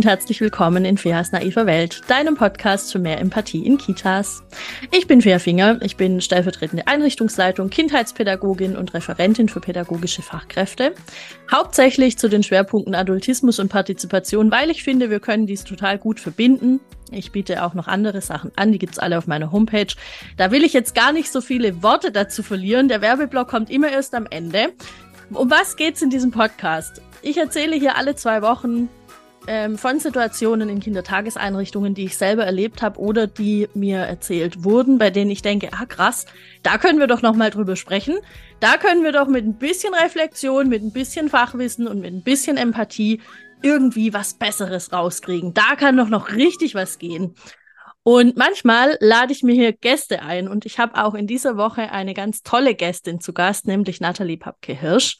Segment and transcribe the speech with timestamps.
[0.00, 4.42] und herzlich willkommen in Feas naiver Welt, deinem Podcast für mehr Empathie in Kitas.
[4.92, 10.94] Ich bin Fea Finger, ich bin stellvertretende Einrichtungsleitung, Kindheitspädagogin und Referentin für pädagogische Fachkräfte.
[11.52, 16.18] Hauptsächlich zu den Schwerpunkten Adultismus und Partizipation, weil ich finde, wir können dies total gut
[16.18, 16.80] verbinden.
[17.10, 19.94] Ich biete auch noch andere Sachen an, die gibt's alle auf meiner Homepage.
[20.38, 22.88] Da will ich jetzt gar nicht so viele Worte dazu verlieren.
[22.88, 24.72] Der Werbeblock kommt immer erst am Ende.
[25.30, 27.02] Um was geht's in diesem Podcast?
[27.20, 28.88] Ich erzähle hier alle zwei Wochen
[29.46, 34.98] ähm, von Situationen in Kindertageseinrichtungen, die ich selber erlebt habe oder die mir erzählt wurden,
[34.98, 36.26] bei denen ich denke, ah krass,
[36.62, 38.18] da können wir doch noch mal drüber sprechen.
[38.60, 42.22] Da können wir doch mit ein bisschen Reflexion, mit ein bisschen Fachwissen und mit ein
[42.22, 43.20] bisschen Empathie
[43.62, 45.54] irgendwie was Besseres rauskriegen.
[45.54, 47.34] Da kann doch noch richtig was gehen.
[48.02, 51.92] Und manchmal lade ich mir hier Gäste ein und ich habe auch in dieser Woche
[51.92, 55.18] eine ganz tolle Gästin zu Gast, nämlich Nathalie Papke-Hirsch.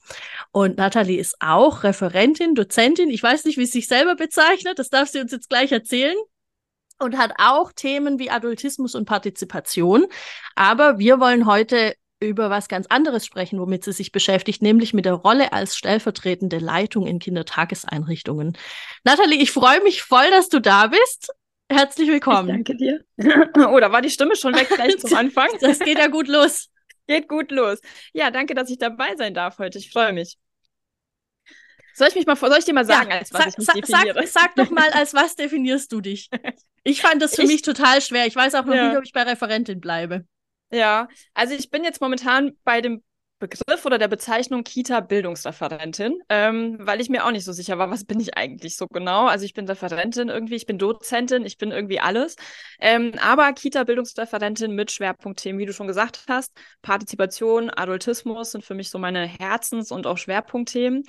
[0.51, 3.11] Und Nathalie ist auch Referentin, Dozentin.
[3.11, 4.79] Ich weiß nicht, wie sie sich selber bezeichnet.
[4.79, 6.17] Das darf sie uns jetzt gleich erzählen.
[6.99, 10.07] Und hat auch Themen wie Adultismus und Partizipation.
[10.55, 15.07] Aber wir wollen heute über was ganz anderes sprechen, womit sie sich beschäftigt, nämlich mit
[15.07, 18.57] der Rolle als stellvertretende Leitung in Kindertageseinrichtungen.
[19.05, 21.33] Nathalie, ich freue mich voll, dass du da bist.
[21.71, 22.49] Herzlich willkommen.
[22.49, 23.05] Ich danke dir.
[23.69, 25.49] oh, da war die Stimme schon weg gleich zum Anfang.
[25.61, 26.69] Das geht ja gut los.
[27.07, 27.79] Geht gut los.
[28.13, 29.79] Ja, danke, dass ich dabei sein darf heute.
[29.79, 30.37] Ich freue mich.
[31.95, 33.85] Soll ich mich mal soll ich dir mal sagen, ja, als was sag, ich mich
[33.87, 34.27] definiere?
[34.27, 36.29] Sag, sag, doch mal, als was definierst du dich?
[36.83, 38.27] Ich fand das für ich, mich total schwer.
[38.27, 38.89] Ich weiß auch noch ja.
[38.89, 40.25] nicht, ob ich bei Referentin bleibe.
[40.73, 43.03] Ja, also ich bin jetzt momentan bei dem
[43.41, 48.05] Begriff oder der Bezeichnung Kita-Bildungsreferentin, ähm, weil ich mir auch nicht so sicher war, was
[48.05, 49.27] bin ich eigentlich so genau.
[49.27, 52.37] Also ich bin Referentin irgendwie, ich bin Dozentin, ich bin irgendwie alles.
[52.81, 58.91] Ähm, aber Kita-Bildungsreferentin mit Schwerpunktthemen, wie du schon gesagt hast, Partizipation, Adultismus sind für mich
[58.91, 61.05] so meine Herzens- und auch Schwerpunktthemen.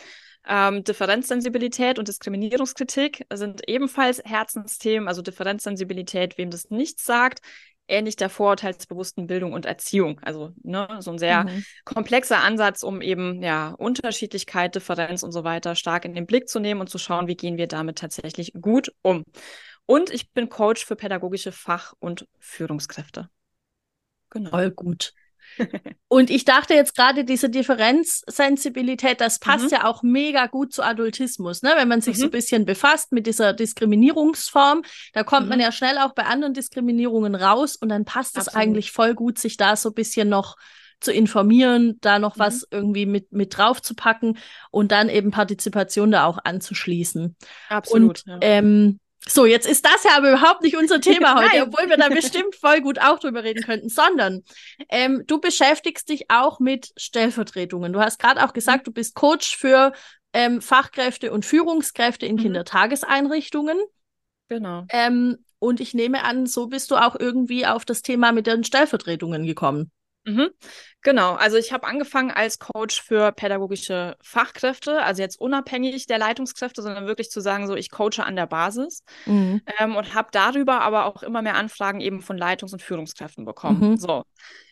[0.48, 7.42] Ähm, Differenzsensibilität und Diskriminierungskritik sind ebenfalls Herzensthemen, also Differenzsensibilität, wem das nichts sagt,
[7.92, 10.20] ähnlich der vorurteilsbewussten Bildung und Erziehung.
[10.22, 11.64] Also ne, so ein sehr mhm.
[11.86, 16.60] komplexer Ansatz, um eben ja Unterschiedlichkeit, Differenz und so weiter stark in den Blick zu
[16.60, 19.24] nehmen und zu schauen, wie gehen wir damit tatsächlich gut um.
[19.86, 23.30] Und ich bin Coach für pädagogische Fach- und Führungskräfte.
[24.30, 24.50] Genau.
[24.50, 25.14] Voll gut.
[26.08, 29.72] Und ich dachte jetzt gerade, diese Differenzsensibilität, das passt mhm.
[29.72, 31.74] ja auch mega gut zu Adultismus, ne?
[31.76, 32.22] Wenn man sich mhm.
[32.22, 35.50] so ein bisschen befasst mit dieser Diskriminierungsform, da kommt mhm.
[35.50, 39.38] man ja schnell auch bei anderen Diskriminierungen raus und dann passt es eigentlich voll gut,
[39.38, 40.58] sich da so ein bisschen noch
[41.02, 42.68] zu informieren, da noch was mhm.
[42.72, 44.38] irgendwie mit, mit drauf zu packen
[44.70, 47.36] und dann eben Partizipation da auch anzuschließen.
[47.70, 48.24] Absolut.
[48.26, 48.38] Und ja.
[48.42, 52.10] ähm, so, jetzt ist das ja aber überhaupt nicht unser Thema heute, obwohl wir da
[52.10, 54.44] bestimmt voll gut auch drüber reden könnten, sondern
[54.90, 57.94] ähm, du beschäftigst dich auch mit Stellvertretungen.
[57.94, 59.94] Du hast gerade auch gesagt, du bist Coach für
[60.34, 62.42] ähm, Fachkräfte und Führungskräfte in mhm.
[62.42, 63.80] Kindertageseinrichtungen.
[64.48, 64.86] Genau.
[64.90, 68.64] Ähm, und ich nehme an, so bist du auch irgendwie auf das Thema mit den
[68.64, 69.92] Stellvertretungen gekommen.
[70.24, 70.50] Mhm.
[71.02, 76.84] Genau, also ich habe angefangen als Coach für pädagogische Fachkräfte, also jetzt unabhängig der Leitungskräfte,
[76.84, 79.62] sondern wirklich zu sagen, so ich coache an der Basis mhm.
[79.80, 83.92] ähm, und habe darüber aber auch immer mehr Anfragen eben von Leitungs- und Führungskräften bekommen.
[83.92, 83.98] Mhm.
[83.98, 84.24] So,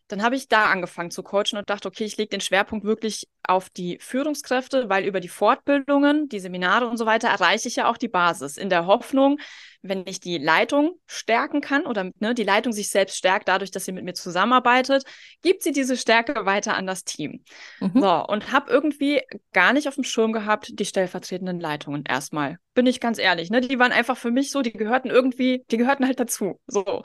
[0.10, 3.28] dann habe ich da angefangen zu coachen und dachte, okay, ich lege den Schwerpunkt wirklich
[3.44, 7.90] auf die Führungskräfte, weil über die Fortbildungen, die Seminare und so weiter erreiche ich ja
[7.90, 9.40] auch die Basis in der Hoffnung,
[9.82, 13.86] wenn ich die Leitung stärken kann oder ne, die Leitung sich selbst stärkt dadurch, dass
[13.86, 15.04] sie mit mir zusammenarbeitet,
[15.42, 17.44] gibt sie diese Stärke weiter an das Team.
[17.80, 18.02] Mhm.
[18.02, 19.22] So, und habe irgendwie
[19.54, 22.58] gar nicht auf dem Schirm gehabt, die stellvertretenden Leitungen erstmal.
[22.74, 23.62] Bin ich ganz ehrlich, ne?
[23.62, 26.60] Die waren einfach für mich so, die gehörten irgendwie, die gehörten halt dazu.
[26.68, 27.04] So.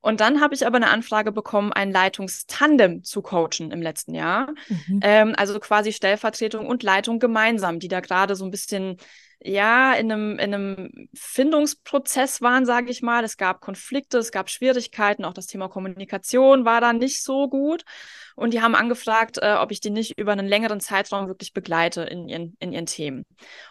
[0.00, 4.52] Und dann habe ich aber eine Anfrage bekommen, ein Leitungstandem zu coachen im letzten Jahr.
[4.68, 5.00] Mhm.
[5.02, 8.96] Ähm, also quasi Stellvertretung und Leitung gemeinsam, die da gerade so ein bisschen
[9.42, 13.24] ja, in einem, in einem Findungsprozess waren, sage ich mal.
[13.24, 17.84] Es gab Konflikte, es gab Schwierigkeiten, auch das Thema Kommunikation war da nicht so gut.
[18.36, 22.02] Und die haben angefragt, äh, ob ich die nicht über einen längeren Zeitraum wirklich begleite
[22.02, 23.24] in ihren, in ihren Themen.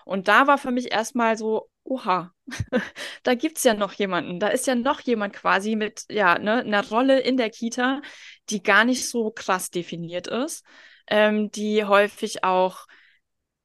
[0.06, 2.34] Und da war für mich erstmal so, oha,
[3.24, 6.88] da gibt's ja noch jemanden, da ist ja noch jemand quasi mit ja, ne, einer
[6.88, 8.02] Rolle in der Kita,
[8.50, 10.66] die gar nicht so krass definiert ist,
[11.08, 12.86] ähm, die häufig auch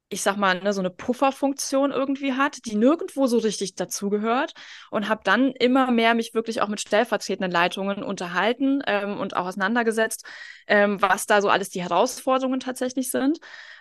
[0.09, 4.53] ich sag mal, ne, so eine Pufferfunktion irgendwie hat, die nirgendwo so richtig dazugehört
[4.91, 9.47] und habe dann immer mehr mich wirklich auch mit stellvertretenden Leitungen unterhalten ähm, und auch
[9.47, 10.25] auseinandergesetzt,
[10.69, 13.39] ähm, was da so alles die Herausforderungen tatsächlich sind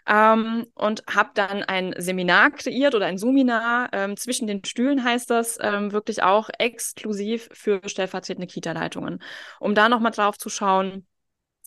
[0.08, 5.30] ähm, und habe dann ein Seminar kreiert oder ein Suminar ähm, zwischen den Stühlen heißt
[5.30, 9.22] das, ähm, wirklich auch exklusiv für stellvertretende Kita-Leitungen,
[9.60, 11.08] um da nochmal drauf zu schauen,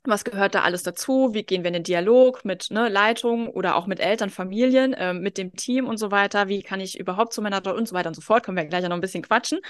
[0.06, 1.30] was gehört da alles dazu?
[1.32, 5.12] Wie gehen wir in den Dialog mit ne, Leitung oder auch mit Eltern, Familien, äh,
[5.12, 6.48] mit dem Team und so weiter?
[6.48, 8.44] Wie kann ich überhaupt zu meiner Rolle und so weiter und so fort?
[8.44, 9.60] Können wir gleich noch ein bisschen quatschen.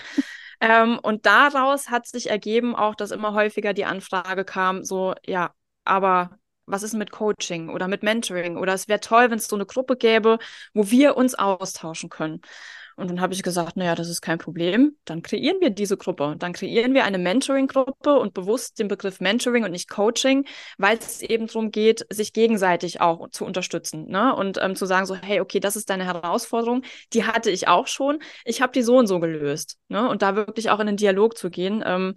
[0.61, 5.53] ähm, und daraus hat sich ergeben auch, dass immer häufiger die Anfrage kam, so, ja,
[5.85, 8.57] aber was ist mit Coaching oder mit Mentoring?
[8.57, 10.39] Oder es wäre toll, wenn es so eine Gruppe gäbe,
[10.75, 12.41] wo wir uns austauschen können.
[12.97, 14.97] Und dann habe ich gesagt, naja, das ist kein Problem.
[15.05, 16.35] Dann kreieren wir diese Gruppe.
[16.39, 20.47] Dann kreieren wir eine Mentoring-Gruppe und bewusst den Begriff Mentoring und nicht Coaching,
[20.79, 24.07] weil es eben darum geht, sich gegenseitig auch zu unterstützen.
[24.09, 24.35] Ne?
[24.35, 26.83] Und ähm, zu sagen so, hey, okay, das ist deine Herausforderung.
[27.13, 28.19] Die hatte ich auch schon.
[28.47, 29.77] Ich habe die so und so gelöst.
[29.89, 30.09] Ne?
[30.09, 31.85] Und da wirklich auch in den Dialog zu gehen.
[31.87, 32.15] Ähm,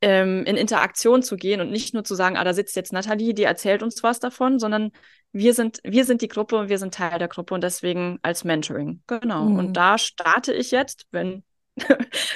[0.00, 3.34] ähm, in Interaktion zu gehen und nicht nur zu sagen, ah, da sitzt jetzt Nathalie,
[3.34, 4.92] die erzählt uns was davon, sondern
[5.32, 8.44] wir sind, wir sind die Gruppe und wir sind Teil der Gruppe und deswegen als
[8.44, 9.02] Mentoring.
[9.06, 9.44] Genau.
[9.44, 9.58] Mhm.
[9.58, 11.42] Und da starte ich jetzt, wenn,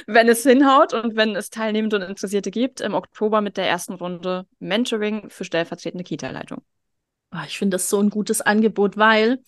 [0.06, 3.94] wenn es hinhaut und wenn es Teilnehmende und Interessierte gibt, im Oktober mit der ersten
[3.94, 6.62] Runde Mentoring für stellvertretende Kita-Leitung.
[7.30, 9.38] Ah, ich finde das so ein gutes Angebot, weil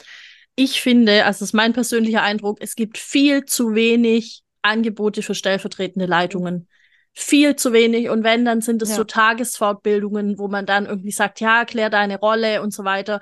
[0.57, 5.35] ich finde, also das ist mein persönlicher Eindruck, es gibt viel zu wenig Angebote für
[5.35, 6.69] stellvertretende Leitungen
[7.15, 8.11] viel zu wenig.
[8.11, 8.97] Und wenn, dann sind es ja.
[8.97, 13.21] so Tagesfortbildungen, wo man dann irgendwie sagt, ja, klär deine Rolle und so weiter.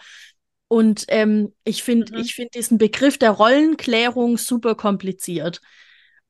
[0.68, 2.20] Und ähm, ich finde, mhm.
[2.20, 5.60] ich finde diesen Begriff der Rollenklärung super kompliziert.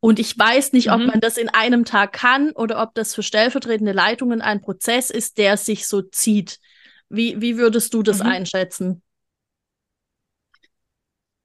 [0.00, 0.94] Und ich weiß nicht, mhm.
[0.94, 5.10] ob man das in einem Tag kann oder ob das für stellvertretende Leitungen ein Prozess
[5.10, 6.58] ist, der sich so zieht.
[7.08, 8.26] Wie, wie würdest du das mhm.
[8.26, 9.02] einschätzen?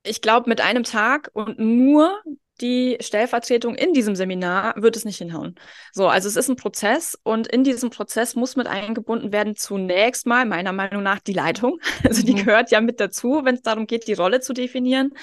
[0.02, 2.20] Ich glaube, mit einem Tag und nur
[2.62, 5.56] die Stellvertretung in diesem Seminar wird es nicht hinhauen.
[5.92, 10.26] So, also es ist ein Prozess und in diesem Prozess muss mit eingebunden werden zunächst
[10.26, 11.80] mal meiner Meinung nach die Leitung.
[12.08, 12.46] Also die mhm.
[12.46, 15.14] gehört ja mit dazu, wenn es darum geht, die Rolle zu definieren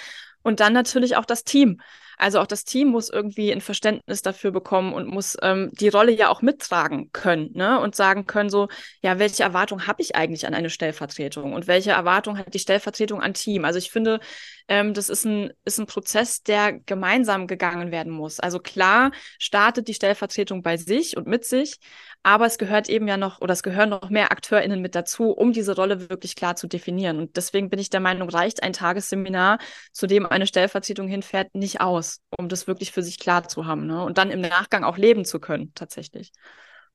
[0.42, 1.80] und dann natürlich auch das Team.
[2.18, 6.12] Also auch das Team muss irgendwie ein Verständnis dafür bekommen und muss ähm, die Rolle
[6.12, 7.80] ja auch mittragen können ne?
[7.80, 8.68] und sagen können, so,
[9.02, 13.20] ja, welche Erwartung habe ich eigentlich an eine Stellvertretung und welche Erwartung hat die Stellvertretung
[13.20, 13.64] an Team?
[13.64, 14.20] Also ich finde,
[14.68, 18.40] ähm, das ist ein, ist ein Prozess, der gemeinsam gegangen werden muss.
[18.40, 21.78] Also klar startet die Stellvertretung bei sich und mit sich,
[22.24, 25.52] aber es gehört eben ja noch, oder es gehören noch mehr AkteurInnen mit dazu, um
[25.52, 27.18] diese Rolle wirklich klar zu definieren.
[27.18, 29.58] Und deswegen bin ich der Meinung, reicht ein Tagesseminar,
[29.92, 33.86] zu dem eine Stellvertretung hinfährt, nicht aus, um das wirklich für sich klar zu haben.
[33.86, 34.02] Ne?
[34.02, 36.32] Und dann im Nachgang auch leben zu können, tatsächlich.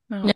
[0.09, 0.25] Ja.
[0.25, 0.33] ja.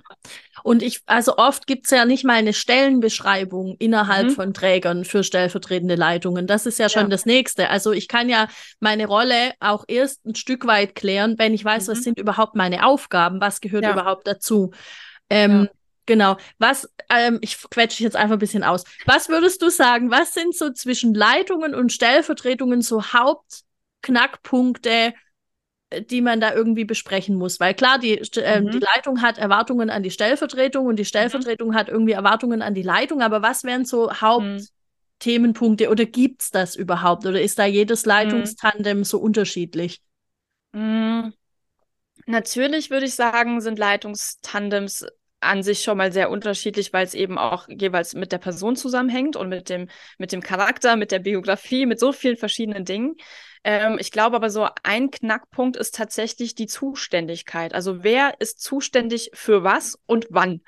[0.64, 4.32] Und ich, also oft gibt es ja nicht mal eine Stellenbeschreibung innerhalb mhm.
[4.32, 6.48] von Trägern für stellvertretende Leitungen.
[6.48, 7.10] Das ist ja schon ja.
[7.10, 7.70] das Nächste.
[7.70, 8.48] Also ich kann ja
[8.80, 11.92] meine Rolle auch erst ein Stück weit klären, wenn ich weiß, mhm.
[11.92, 13.92] was sind überhaupt meine Aufgaben, was gehört ja.
[13.92, 14.72] überhaupt dazu.
[15.30, 15.68] Ähm,
[16.06, 16.38] Genau.
[16.60, 18.84] Was, ähm, ich quetsche jetzt einfach ein bisschen aus.
[19.06, 25.14] Was würdest du sagen, was sind so zwischen Leitungen und Stellvertretungen so Hauptknackpunkte,
[26.02, 27.60] die man da irgendwie besprechen muss.
[27.60, 28.72] Weil klar, die, äh, mhm.
[28.72, 31.76] die Leitung hat Erwartungen an die Stellvertretung und die Stellvertretung mhm.
[31.76, 33.22] hat irgendwie Erwartungen an die Leitung.
[33.22, 35.92] Aber was wären so Hauptthemenpunkte mhm.
[35.92, 37.26] oder gibt es das überhaupt?
[37.26, 38.10] Oder ist da jedes mhm.
[38.10, 40.02] Leitungstandem so unterschiedlich?
[40.74, 41.34] Mhm.
[42.26, 45.06] Natürlich würde ich sagen, sind Leitungstandems
[45.44, 49.36] an sich schon mal sehr unterschiedlich, weil es eben auch jeweils mit der Person zusammenhängt
[49.36, 53.16] und mit dem, mit dem Charakter, mit der Biografie, mit so vielen verschiedenen Dingen.
[53.64, 57.74] Ähm, ich glaube aber so ein Knackpunkt ist tatsächlich die Zuständigkeit.
[57.74, 60.62] Also wer ist zuständig für was und wann?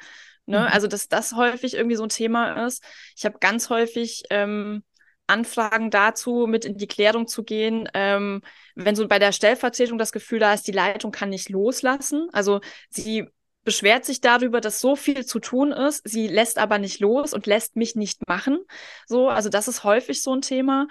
[0.46, 0.60] Ne?
[0.60, 0.68] Mhm.
[0.68, 2.84] Also dass das häufig irgendwie so ein Thema ist.
[3.16, 4.84] Ich habe ganz häufig ähm,
[5.28, 8.42] Anfragen dazu, mit in die Klärung zu gehen, ähm,
[8.76, 12.28] wenn so bei der Stellvertretung das Gefühl da ist, die Leitung kann nicht loslassen.
[12.32, 13.28] Also sie
[13.64, 16.08] beschwert sich darüber, dass so viel zu tun ist.
[16.08, 18.60] Sie lässt aber nicht los und lässt mich nicht machen.
[19.08, 20.88] So, also das ist häufig so ein Thema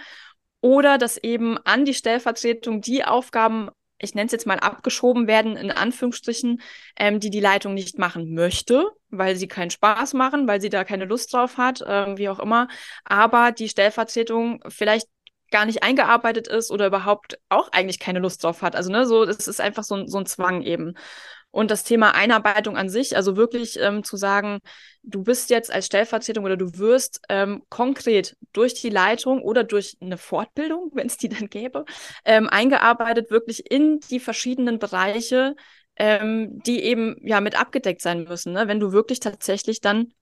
[0.65, 3.69] oder dass eben an die Stellvertretung die Aufgaben,
[3.99, 6.63] ich nenne es jetzt mal abgeschoben werden, in Anführungsstrichen,
[6.99, 10.85] ähm, die die Leitung nicht machen möchte, weil sie keinen Spaß machen, weil sie da
[10.85, 12.69] keine Lust drauf hat, äh, wie auch immer,
[13.05, 15.07] aber die Stellvertretung vielleicht
[15.51, 18.75] gar nicht eingearbeitet ist oder überhaupt auch eigentlich keine Lust drauf hat.
[18.75, 20.95] Also, ne, so, das ist einfach so, so ein Zwang eben.
[21.55, 24.59] Und das Thema Einarbeitung an sich, also wirklich ähm, zu sagen,
[25.05, 29.97] du bist jetzt als Stellvertretung oder du wirst ähm, konkret durch die Leitung oder durch
[30.01, 31.85] eine Fortbildung, wenn es die dann gäbe,
[32.25, 35.55] ähm, eingearbeitet wirklich in die verschiedenen Bereiche,
[35.95, 38.53] ähm, die eben ja mit abgedeckt sein müssen.
[38.53, 38.67] Ne?
[38.67, 40.13] Wenn du wirklich tatsächlich dann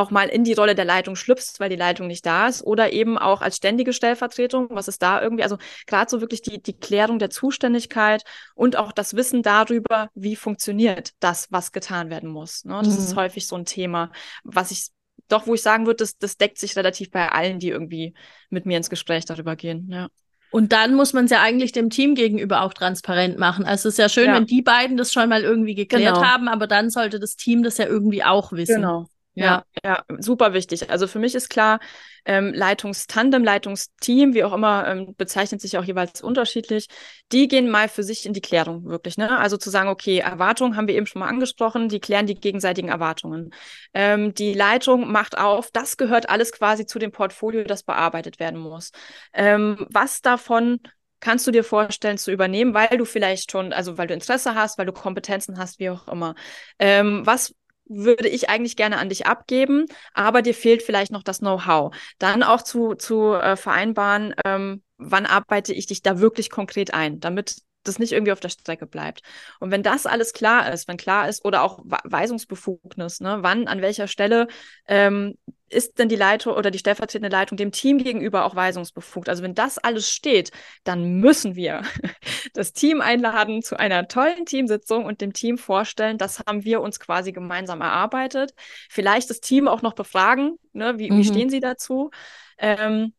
[0.00, 2.92] auch mal in die Rolle der Leitung schlüpfst, weil die Leitung nicht da ist, oder
[2.92, 6.76] eben auch als ständige Stellvertretung, was ist da irgendwie, also gerade so wirklich die, die
[6.76, 12.64] Klärung der Zuständigkeit und auch das Wissen darüber, wie funktioniert das, was getan werden muss.
[12.64, 12.80] Ne?
[12.82, 13.04] Das mhm.
[13.04, 14.10] ist häufig so ein Thema,
[14.42, 14.88] was ich
[15.28, 18.14] doch, wo ich sagen würde, das, das deckt sich relativ bei allen, die irgendwie
[18.48, 19.88] mit mir ins Gespräch darüber gehen.
[19.90, 20.08] Ja.
[20.50, 23.64] Und dann muss man es ja eigentlich dem Team gegenüber auch transparent machen.
[23.64, 24.34] Also es ist ja schön, ja.
[24.34, 26.26] wenn die beiden das schon mal irgendwie geklärt genau.
[26.26, 28.76] haben, aber dann sollte das Team das ja irgendwie auch wissen.
[28.76, 29.06] Genau.
[29.34, 30.90] Ja, ja, super wichtig.
[30.90, 31.78] Also für mich ist klar,
[32.26, 36.88] ähm, Leitungstandem, Leitungsteam, wie auch immer, ähm, bezeichnet sich auch jeweils unterschiedlich.
[37.32, 39.16] Die gehen mal für sich in die Klärung, wirklich.
[39.16, 39.38] Ne?
[39.38, 42.88] Also zu sagen, okay, Erwartungen haben wir eben schon mal angesprochen, die klären die gegenseitigen
[42.88, 43.50] Erwartungen.
[43.94, 48.58] Ähm, die Leitung macht auf, das gehört alles quasi zu dem Portfolio, das bearbeitet werden
[48.60, 48.90] muss.
[49.32, 50.80] Ähm, was davon
[51.20, 54.78] kannst du dir vorstellen zu übernehmen, weil du vielleicht schon, also weil du Interesse hast,
[54.78, 56.34] weil du Kompetenzen hast, wie auch immer.
[56.78, 57.54] Ähm, was
[57.90, 61.94] würde ich eigentlich gerne an dich abgeben, aber dir fehlt vielleicht noch das Know-how.
[62.18, 67.20] Dann auch zu, zu äh, vereinbaren, ähm, wann arbeite ich dich da wirklich konkret ein,
[67.20, 69.22] damit das nicht irgendwie auf der Strecke bleibt.
[69.58, 73.80] Und wenn das alles klar ist, wenn klar ist, oder auch Weisungsbefugnis, ne, wann, an
[73.80, 74.48] welcher Stelle
[74.86, 75.36] ähm,
[75.68, 79.28] ist denn die Leitung oder die stellvertretende Leitung dem Team gegenüber auch weisungsbefugt?
[79.28, 80.50] Also wenn das alles steht,
[80.84, 81.82] dann müssen wir
[82.54, 87.00] das Team einladen zu einer tollen Teamsitzung und dem Team vorstellen, das haben wir uns
[87.00, 88.52] quasi gemeinsam erarbeitet.
[88.88, 91.18] Vielleicht das Team auch noch befragen, ne, wie, mhm.
[91.18, 92.10] wie stehen sie dazu?
[92.58, 93.14] Ähm,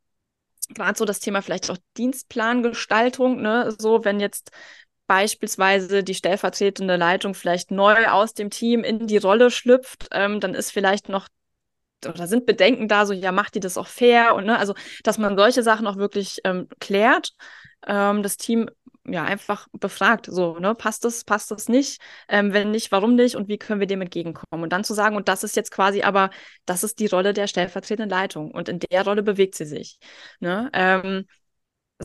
[0.73, 4.51] Gerade so das Thema vielleicht auch Dienstplangestaltung, ne, so wenn jetzt
[5.07, 10.53] beispielsweise die stellvertretende Leitung vielleicht neu aus dem Team in die Rolle schlüpft, ähm, dann
[10.53, 11.27] ist vielleicht noch
[12.07, 14.73] oder sind Bedenken da, so ja, macht die das auch fair und ne, also
[15.03, 17.33] dass man solche Sachen auch wirklich ähm, klärt,
[17.85, 18.69] ähm, das Team
[19.07, 23.35] ja einfach befragt, so ne, passt das, passt das nicht, ähm, wenn nicht, warum nicht?
[23.35, 24.63] Und wie können wir dem entgegenkommen?
[24.63, 26.29] Und dann zu sagen und das ist jetzt quasi aber,
[26.65, 28.51] das ist die Rolle der stellvertretenden Leitung.
[28.51, 29.97] Und in der Rolle bewegt sie sich,
[30.39, 31.25] ne, ähm,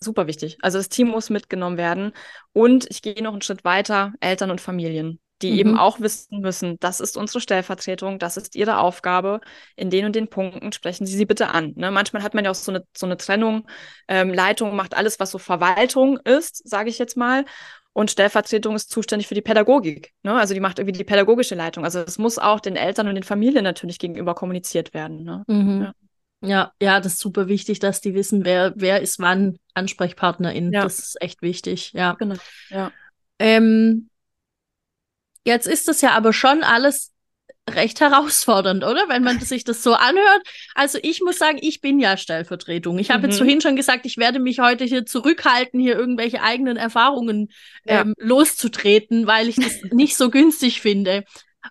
[0.02, 0.58] super wichtig.
[0.62, 2.12] Also das Team muss mitgenommen werden.
[2.52, 5.58] Und ich gehe noch einen Schritt weiter, Eltern und Familien die mhm.
[5.58, 9.40] eben auch wissen müssen, das ist unsere Stellvertretung, das ist ihre Aufgabe.
[9.76, 11.72] In den und den Punkten sprechen Sie sie bitte an.
[11.76, 11.90] Ne?
[11.90, 13.66] Manchmal hat man ja auch so eine, so eine Trennung.
[14.08, 17.44] Ähm, Leitung macht alles, was so Verwaltung ist, sage ich jetzt mal.
[17.92, 20.12] Und Stellvertretung ist zuständig für die Pädagogik.
[20.22, 20.34] Ne?
[20.34, 21.84] Also die macht irgendwie die pädagogische Leitung.
[21.84, 25.24] Also es muss auch den Eltern und den Familien natürlich gegenüber kommuniziert werden.
[25.24, 25.44] Ne?
[25.46, 25.82] Mhm.
[25.82, 25.92] Ja.
[26.42, 30.72] Ja, ja, das ist super wichtig, dass die wissen, wer, wer ist wann Ansprechpartnerin.
[30.72, 30.82] Ja.
[30.82, 32.12] Das ist echt wichtig, ja.
[32.12, 32.36] Genau.
[32.68, 32.92] Ja.
[33.38, 34.10] Ähm,
[35.46, 37.12] Jetzt ist das ja aber schon alles
[37.70, 39.08] recht herausfordernd, oder?
[39.08, 40.42] Wenn man sich das so anhört.
[40.74, 42.98] Also ich muss sagen, ich bin ja Stellvertretung.
[42.98, 43.24] Ich habe mhm.
[43.26, 47.48] jetzt vorhin schon gesagt, ich werde mich heute hier zurückhalten, hier irgendwelche eigenen Erfahrungen
[47.84, 48.00] ja.
[48.00, 51.24] ähm, loszutreten, weil ich das nicht so günstig finde.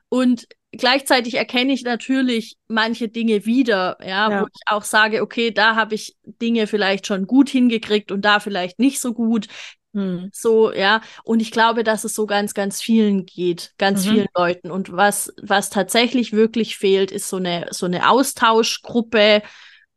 [0.10, 4.42] Und gleichzeitig erkenne ich natürlich manche Dinge wieder, ja, ja.
[4.42, 8.40] wo ich auch sage, okay, da habe ich Dinge vielleicht schon gut hingekriegt und da
[8.40, 9.48] vielleicht nicht so gut.
[9.96, 10.30] Hm.
[10.34, 11.02] So, ja.
[11.24, 14.10] Und ich glaube, dass es so ganz, ganz vielen geht, ganz mhm.
[14.12, 14.70] vielen Leuten.
[14.70, 19.42] Und was, was tatsächlich wirklich fehlt, ist so eine, so eine Austauschgruppe,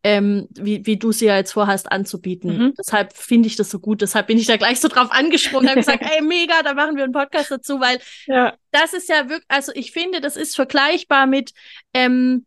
[0.05, 2.57] ähm, wie, wie du sie ja jetzt vorhast, anzubieten.
[2.57, 2.75] Mhm.
[2.79, 4.01] Deshalb finde ich das so gut.
[4.01, 6.97] Deshalb bin ich da gleich so drauf angesprungen und habe gesagt, ey, mega, da machen
[6.97, 8.55] wir einen Podcast dazu, weil ja.
[8.71, 11.51] das ist ja wirklich, also ich finde, das ist vergleichbar mit,
[11.93, 12.47] ähm,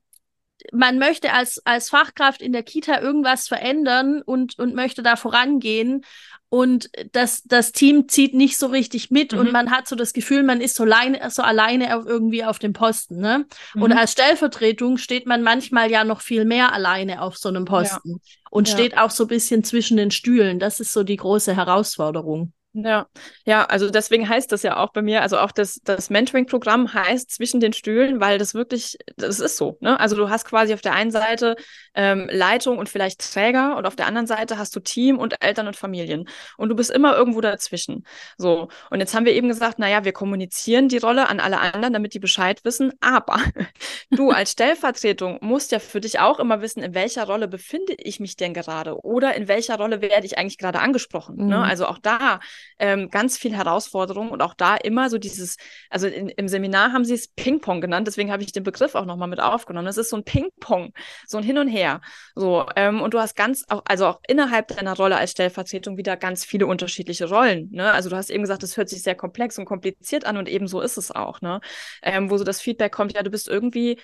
[0.71, 6.05] man möchte als, als Fachkraft in der Kita irgendwas verändern und, und möchte da vorangehen
[6.53, 9.39] und das, das Team zieht nicht so richtig mit mhm.
[9.39, 12.59] und man hat so das Gefühl, man ist so, alleine, so alleine auf, irgendwie auf
[12.59, 13.21] dem Posten.
[13.21, 13.45] Ne?
[13.73, 13.81] Mhm.
[13.81, 18.09] Und als Stellvertretung steht man manchmal ja noch viel mehr alleine auf so einem Posten
[18.09, 18.17] ja.
[18.49, 18.73] und ja.
[18.73, 20.59] steht auch so ein bisschen zwischen den Stühlen.
[20.59, 22.51] Das ist so die große Herausforderung.
[22.73, 23.07] Ja,
[23.45, 27.29] ja, also deswegen heißt das ja auch bei mir, also auch das, das Mentoring-Programm heißt
[27.29, 29.99] zwischen den Stühlen, weil das wirklich, das ist so, ne?
[29.99, 31.57] Also du hast quasi auf der einen Seite
[31.95, 35.67] ähm, Leitung und vielleicht Träger und auf der anderen Seite hast du Team und Eltern
[35.67, 36.29] und Familien.
[36.55, 38.05] Und du bist immer irgendwo dazwischen.
[38.37, 38.69] So.
[38.89, 42.13] Und jetzt haben wir eben gesagt, naja, wir kommunizieren die Rolle an alle anderen, damit
[42.13, 43.41] die Bescheid wissen, aber
[44.11, 48.21] du als Stellvertretung musst ja für dich auch immer wissen, in welcher Rolle befinde ich
[48.21, 51.35] mich denn gerade oder in welcher Rolle werde ich eigentlich gerade angesprochen.
[51.35, 51.43] Ne?
[51.43, 51.49] Mhm.
[51.49, 51.63] Ne?
[51.63, 52.39] Also auch da
[52.79, 55.57] ähm, ganz viel Herausforderung und auch da immer so dieses,
[55.89, 59.05] also in, im Seminar haben sie es Ping-Pong genannt, deswegen habe ich den Begriff auch
[59.05, 59.87] nochmal mit aufgenommen.
[59.87, 60.93] Es ist so ein Ping-Pong,
[61.27, 62.01] so ein Hin und Her.
[62.35, 66.17] So, ähm, und du hast ganz, auch, also auch innerhalb deiner Rolle als Stellvertretung wieder
[66.17, 67.69] ganz viele unterschiedliche Rollen.
[67.71, 67.91] Ne?
[67.91, 70.67] Also du hast eben gesagt, es hört sich sehr komplex und kompliziert an und eben
[70.67, 71.61] so ist es auch, ne?
[72.01, 73.99] Ähm, wo so das Feedback kommt, ja, du bist irgendwie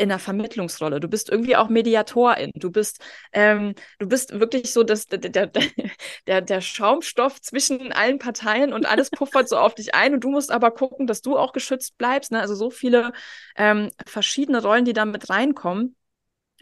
[0.00, 0.98] in einer Vermittlungsrolle.
[0.98, 2.52] Du bist irgendwie auch Mediatorin.
[2.54, 3.02] Du bist,
[3.32, 5.50] ähm, du bist wirklich so das, der, der,
[6.26, 10.30] der, der Schaumstoff zwischen allen Parteien und alles puffert so auf dich ein und du
[10.30, 12.32] musst aber gucken, dass du auch geschützt bleibst.
[12.32, 12.40] Ne?
[12.40, 13.12] Also so viele
[13.56, 15.96] ähm, verschiedene Rollen, die da mit reinkommen.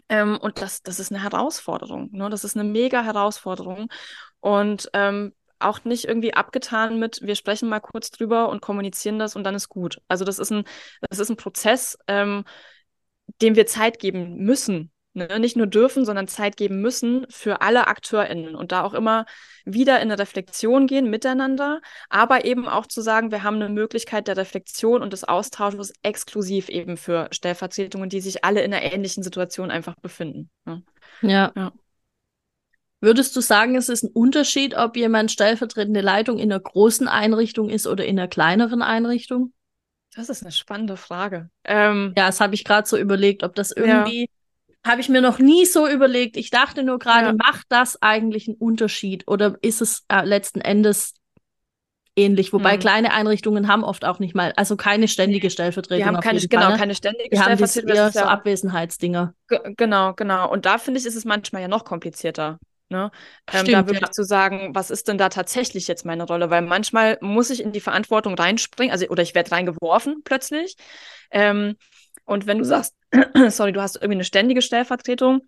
[0.09, 2.09] Ähm, und das, das ist eine Herausforderung.
[2.11, 2.29] Ne?
[2.29, 3.87] Das ist eine mega Herausforderung.
[4.41, 9.35] Und ähm, auch nicht irgendwie abgetan mit, wir sprechen mal kurz drüber und kommunizieren das
[9.37, 10.01] und dann ist gut.
[10.09, 10.65] Also das ist ein,
[11.09, 12.43] das ist ein Prozess, ähm,
[13.41, 14.91] dem wir Zeit geben müssen.
[15.13, 15.39] Ne?
[15.39, 19.25] Nicht nur dürfen, sondern Zeit geben müssen für alle AkteurInnen und da auch immer
[19.65, 24.27] wieder in eine Reflexion gehen miteinander, aber eben auch zu sagen, wir haben eine Möglichkeit
[24.27, 29.23] der Reflexion und des Austausches exklusiv eben für Stellvertretungen, die sich alle in einer ähnlichen
[29.23, 30.49] Situation einfach befinden.
[30.65, 30.83] Ne?
[31.21, 31.51] Ja.
[31.55, 31.71] ja.
[33.01, 37.69] Würdest du sagen, es ist ein Unterschied, ob jemand stellvertretende Leitung in einer großen Einrichtung
[37.69, 39.53] ist oder in einer kleineren Einrichtung?
[40.15, 41.49] Das ist eine spannende Frage.
[41.63, 44.91] Ähm, ja, das habe ich gerade so überlegt, ob das irgendwie, ja.
[44.91, 46.35] habe ich mir noch nie so überlegt.
[46.35, 47.33] Ich dachte nur gerade, ja.
[47.33, 51.13] macht das eigentlich einen Unterschied oder ist es äh, letzten Endes
[52.15, 52.51] ähnlich?
[52.53, 52.79] Wobei hm.
[52.79, 55.99] kleine Einrichtungen haben oft auch nicht mal, also keine ständige Stellvertretung.
[55.99, 56.77] Die haben keine, genau, Fall, ne?
[56.79, 57.91] keine ständige die Stellvertretung.
[57.91, 59.35] Haben eher so Abwesenheitsdinger.
[59.77, 60.51] Genau, genau.
[60.51, 62.59] Und da finde ich, ist es manchmal ja noch komplizierter.
[62.89, 63.11] Ne?
[63.51, 64.11] Ähm, Stimmt, da wirklich ja.
[64.11, 66.49] zu sagen, was ist denn da tatsächlich jetzt meine Rolle?
[66.49, 70.75] Weil manchmal muss ich in die Verantwortung reinspringen, also oder ich werde reingeworfen plötzlich.
[71.31, 71.75] Ähm,
[72.25, 72.95] und wenn du sagst,
[73.49, 75.41] sorry, du hast irgendwie eine ständige Stellvertretung,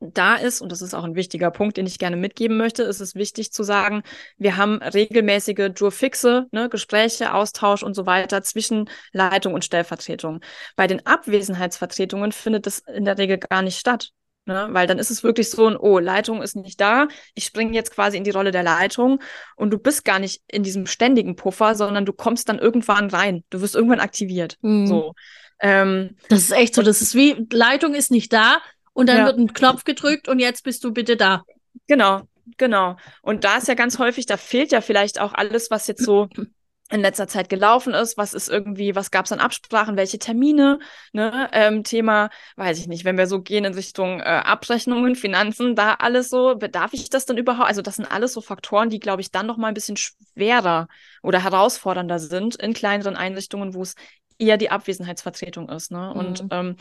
[0.00, 3.00] da ist, und das ist auch ein wichtiger Punkt, den ich gerne mitgeben möchte, ist
[3.00, 4.02] es wichtig zu sagen,
[4.36, 10.40] wir haben regelmäßige Jurfixe, ne, Gespräche, Austausch und so weiter zwischen Leitung und Stellvertretung.
[10.76, 14.10] Bei den Abwesenheitsvertretungen findet das in der Regel gar nicht statt.
[14.46, 14.68] Ne?
[14.70, 17.92] Weil dann ist es wirklich so ein, oh, Leitung ist nicht da, ich springe jetzt
[17.92, 19.20] quasi in die Rolle der Leitung
[19.56, 23.42] und du bist gar nicht in diesem ständigen Puffer, sondern du kommst dann irgendwann rein.
[23.48, 24.58] Du wirst irgendwann aktiviert.
[24.60, 24.86] Mhm.
[24.86, 25.14] So.
[25.60, 26.82] Ähm, das ist echt so.
[26.82, 28.58] Das ist wie, Leitung ist nicht da
[28.92, 29.24] und dann ja.
[29.26, 31.42] wird ein Knopf gedrückt und jetzt bist du bitte da.
[31.86, 32.22] Genau,
[32.58, 32.96] genau.
[33.22, 36.28] Und da ist ja ganz häufig, da fehlt ja vielleicht auch alles, was jetzt so
[36.90, 40.78] in letzter Zeit gelaufen ist, was ist irgendwie, was gab es an Absprachen, welche Termine,
[41.12, 45.76] ne, ähm, Thema, weiß ich nicht, wenn wir so gehen in Richtung äh, Abrechnungen, Finanzen,
[45.76, 47.68] da alles so, darf ich das denn überhaupt?
[47.68, 50.88] Also das sind alles so Faktoren, die, glaube ich, dann noch mal ein bisschen schwerer
[51.22, 53.94] oder herausfordernder sind in kleineren Einrichtungen, wo es
[54.38, 56.20] eher die Abwesenheitsvertretung ist, ne, mhm.
[56.20, 56.76] und ähm,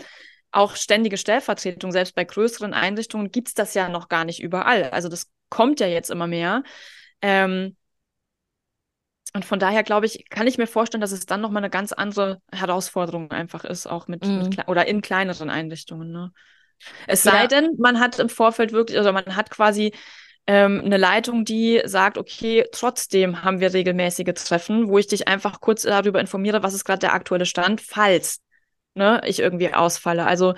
[0.51, 4.89] auch ständige Stellvertretung, selbst bei größeren Einrichtungen gibt's das ja noch gar nicht überall.
[4.91, 6.61] Also das kommt ja jetzt immer mehr.
[7.21, 7.75] Ähm,
[9.33, 11.91] und von daher glaube ich, kann ich mir vorstellen, dass es dann nochmal eine ganz
[11.91, 14.49] andere Herausforderung einfach ist, auch mit, mhm.
[14.49, 16.11] mit oder in kleineren Einrichtungen.
[16.11, 16.31] Ne?
[17.07, 17.47] Es sei ja.
[17.47, 19.93] denn, man hat im Vorfeld wirklich, also man hat quasi
[20.45, 25.61] ähm, eine Leitung, die sagt, okay, trotzdem haben wir regelmäßige Treffen, wo ich dich einfach
[25.61, 28.41] kurz darüber informiere, was ist gerade der aktuelle Stand, falls
[28.93, 30.25] ne, ich irgendwie ausfalle.
[30.25, 30.53] Also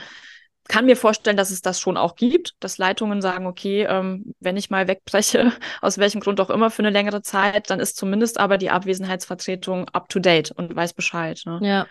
[0.68, 4.58] kann mir vorstellen, dass es das schon auch gibt, dass Leitungen sagen, okay, ähm, wenn
[4.58, 5.52] ich mal wegbreche,
[5.82, 9.90] aus welchem Grund auch immer für eine längere Zeit, dann ist zumindest aber die Abwesenheitsvertretung
[9.90, 11.42] up to date und weiß Bescheid.
[11.46, 11.60] Ne?
[11.62, 11.88] Ja.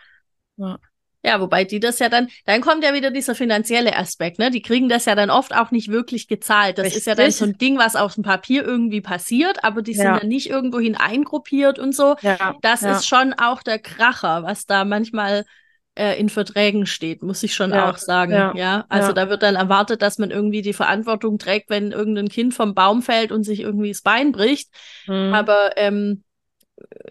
[0.57, 0.79] ja.
[1.27, 4.51] Ja, wobei die das ja dann, dann kommt ja wieder dieser finanzielle Aspekt, ne?
[4.51, 6.77] Die kriegen das ja dann oft auch nicht wirklich gezahlt.
[6.77, 6.99] Das Richtig.
[6.99, 10.05] ist ja dann so ein Ding, was auf dem Papier irgendwie passiert, aber die sind
[10.05, 10.19] ja.
[10.19, 12.17] dann nicht irgendwohin eingruppiert und so.
[12.21, 12.57] Ja.
[12.61, 12.93] Das ja.
[12.93, 15.47] ist schon auch der Kracher, was da manchmal
[15.95, 18.33] äh, in Verträgen steht, muss ich schon ja, auch sagen.
[18.33, 18.85] Ja, ja?
[18.89, 22.75] also da wird dann erwartet, dass man irgendwie die Verantwortung trägt, wenn irgendein Kind vom
[22.75, 24.71] Baum fällt und sich irgendwie das Bein bricht.
[25.07, 25.33] Mhm.
[25.35, 26.25] Aber ähm,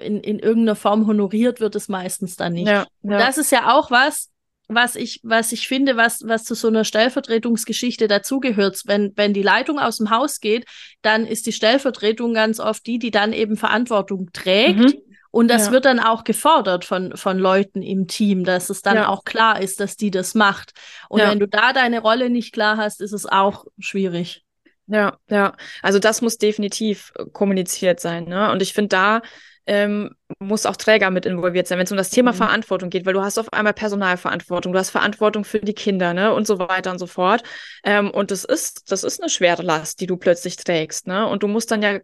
[0.02, 2.68] in, in irgendeiner Form honoriert wird es meistens dann nicht.
[2.68, 2.86] Ja.
[3.02, 4.30] Das ist ja auch was,
[4.68, 8.82] was ich, was ich finde, was, was zu so einer Stellvertretungsgeschichte dazugehört.
[8.86, 10.66] Wenn, wenn die Leitung aus dem Haus geht,
[11.02, 14.80] dann ist die Stellvertretung ganz oft die, die dann eben Verantwortung trägt.
[14.80, 14.94] Mhm.
[15.34, 15.72] Und das ja.
[15.72, 19.08] wird dann auch gefordert von, von Leuten im Team, dass es dann ja.
[19.08, 20.74] auch klar ist, dass die das macht.
[21.10, 21.32] Und ja.
[21.32, 24.46] wenn du da deine Rolle nicht klar hast, ist es auch schwierig.
[24.86, 25.56] Ja, ja.
[25.82, 28.26] Also das muss definitiv äh, kommuniziert sein.
[28.26, 28.52] Ne?
[28.52, 29.22] Und ich finde, da
[29.66, 32.38] ähm, muss auch Träger mit involviert sein, wenn es um das Thema mhm.
[32.38, 36.32] Verantwortung geht, weil du hast auf einmal Personalverantwortung, du hast Verantwortung für die Kinder, ne,
[36.32, 37.42] und so weiter und so fort.
[37.84, 41.28] Ähm, und das ist, das ist eine schwere Last, die du plötzlich trägst, ne?
[41.28, 41.98] Und du musst dann ja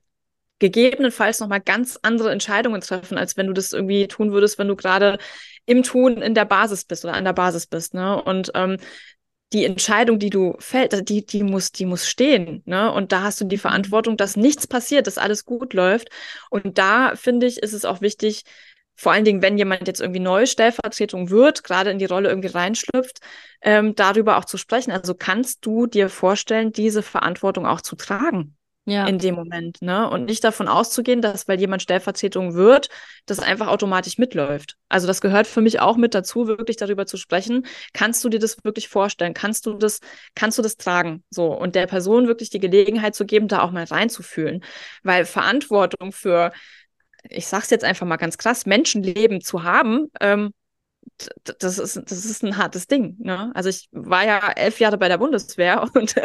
[0.60, 4.76] gegebenenfalls nochmal ganz andere Entscheidungen treffen, als wenn du das irgendwie tun würdest, wenn du
[4.76, 5.18] gerade
[5.66, 7.94] im Tun in der Basis bist oder an der Basis bist.
[7.94, 8.22] Ne?
[8.22, 8.78] Und ähm,
[9.54, 12.62] die Entscheidung, die du fällst, die, die muss, die muss stehen.
[12.66, 12.92] Ne?
[12.92, 13.62] Und da hast du die mhm.
[13.62, 16.10] Verantwortung, dass nichts passiert, dass alles gut läuft.
[16.50, 18.44] Und da finde ich, ist es auch wichtig,
[18.96, 22.50] vor allen Dingen, wenn jemand jetzt irgendwie neue Stellvertretung wird, gerade in die Rolle irgendwie
[22.50, 23.20] reinschlüpft,
[23.62, 24.92] ähm, darüber auch zu sprechen.
[24.92, 28.58] Also kannst du dir vorstellen, diese Verantwortung auch zu tragen?
[28.90, 29.08] Ja.
[29.08, 30.10] in dem Moment, ne?
[30.10, 32.90] Und nicht davon auszugehen, dass, weil jemand Stellvertretung wird,
[33.26, 34.76] das einfach automatisch mitläuft.
[34.90, 37.66] Also das gehört für mich auch mit dazu, wirklich darüber zu sprechen.
[37.94, 39.34] Kannst du dir das wirklich vorstellen?
[39.34, 40.00] Kannst du das,
[40.36, 41.24] kannst du das tragen?
[41.30, 41.54] So.
[41.56, 44.64] Und der Person wirklich die Gelegenheit zu geben, da auch mal reinzufühlen.
[45.04, 46.52] Weil Verantwortung für
[47.24, 50.54] ich sag's jetzt einfach mal ganz krass, Menschenleben zu haben, ähm,
[51.60, 53.16] das ist, das ist ein hartes Ding.
[53.20, 53.52] Ne?
[53.54, 56.16] Also ich war ja elf Jahre bei der Bundeswehr und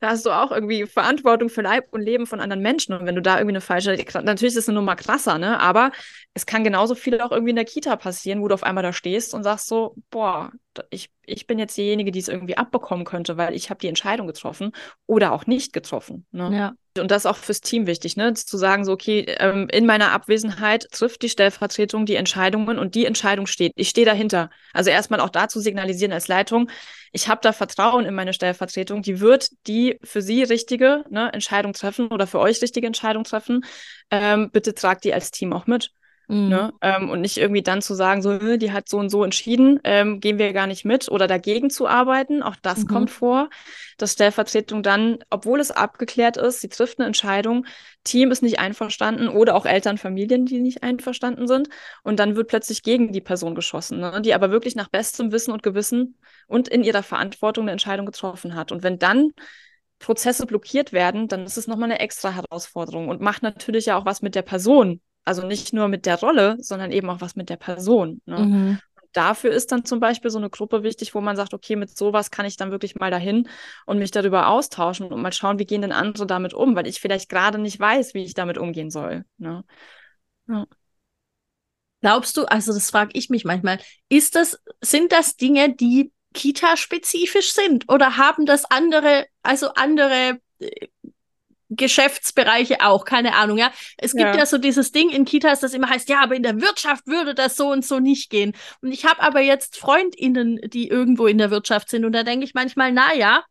[0.00, 2.94] da hast du auch irgendwie Verantwortung für Leib und Leben von anderen Menschen.
[2.94, 5.60] Und wenn du da irgendwie eine falsche, natürlich ist es eine Nummer krasser, ne?
[5.60, 5.92] Aber
[6.34, 8.92] es kann genauso viel auch irgendwie in der Kita passieren, wo du auf einmal da
[8.92, 10.52] stehst und sagst so, boah,
[10.90, 14.26] ich ich bin jetzt diejenige, die es irgendwie abbekommen könnte, weil ich habe die Entscheidung
[14.26, 14.72] getroffen
[15.06, 16.26] oder auch nicht getroffen.
[16.32, 16.50] Ne?
[16.56, 16.72] Ja.
[17.00, 18.34] Und das ist auch fürs Team wichtig, ne?
[18.34, 23.06] zu sagen, so, okay, ähm, in meiner Abwesenheit trifft die Stellvertretung die Entscheidungen und die
[23.06, 23.72] Entscheidung steht.
[23.74, 24.50] Ich stehe dahinter.
[24.72, 26.70] Also erstmal auch dazu signalisieren als Leitung,
[27.16, 31.72] ich habe da Vertrauen in meine Stellvertretung, die wird die für sie richtige ne, Entscheidung
[31.72, 33.64] treffen oder für euch richtige Entscheidung treffen.
[34.10, 35.92] Ähm, bitte tragt die als Team auch mit.
[36.28, 36.48] Mhm.
[36.48, 36.72] Ne?
[36.80, 40.20] Ähm, und nicht irgendwie dann zu sagen, so, die hat so und so entschieden, ähm,
[40.20, 42.42] gehen wir gar nicht mit oder dagegen zu arbeiten.
[42.42, 42.88] Auch das mhm.
[42.88, 43.50] kommt vor,
[43.98, 47.66] dass Stellvertretung dann, obwohl es abgeklärt ist, sie trifft eine Entscheidung,
[48.04, 51.68] Team ist nicht einverstanden oder auch Eltern, Familien, die nicht einverstanden sind.
[52.02, 54.20] Und dann wird plötzlich gegen die Person geschossen, ne?
[54.22, 58.54] die aber wirklich nach bestem Wissen und Gewissen und in ihrer Verantwortung eine Entscheidung getroffen
[58.54, 58.72] hat.
[58.72, 59.32] Und wenn dann
[59.98, 64.04] Prozesse blockiert werden, dann ist es nochmal eine extra Herausforderung und macht natürlich ja auch
[64.04, 67.48] was mit der Person, also nicht nur mit der Rolle, sondern eben auch was mit
[67.48, 68.20] der Person.
[68.26, 68.38] Ne?
[68.38, 68.78] Mhm.
[69.12, 72.30] Dafür ist dann zum Beispiel so eine Gruppe wichtig, wo man sagt, okay, mit sowas
[72.30, 73.48] kann ich dann wirklich mal dahin
[73.86, 77.00] und mich darüber austauschen und mal schauen, wie gehen denn andere damit um, weil ich
[77.00, 79.24] vielleicht gerade nicht weiß, wie ich damit umgehen soll.
[79.38, 79.64] Ne?
[80.48, 80.66] Ja.
[82.00, 87.52] Glaubst du, also das frage ich mich manchmal, ist das, sind das Dinge, die Kita-spezifisch
[87.52, 90.88] sind oder haben das andere, also andere äh,
[91.70, 93.72] Geschäftsbereiche auch, keine Ahnung, ja.
[93.96, 94.38] Es gibt ja.
[94.38, 94.46] ja.
[94.46, 97.56] so dieses Ding in Kitas, das immer heißt, ja, aber in der Wirtschaft würde das
[97.56, 98.54] so und so nicht gehen.
[98.82, 102.44] Und ich habe aber jetzt FreundInnen, die irgendwo in der Wirtschaft sind und da denke
[102.44, 103.44] ich manchmal, na ja,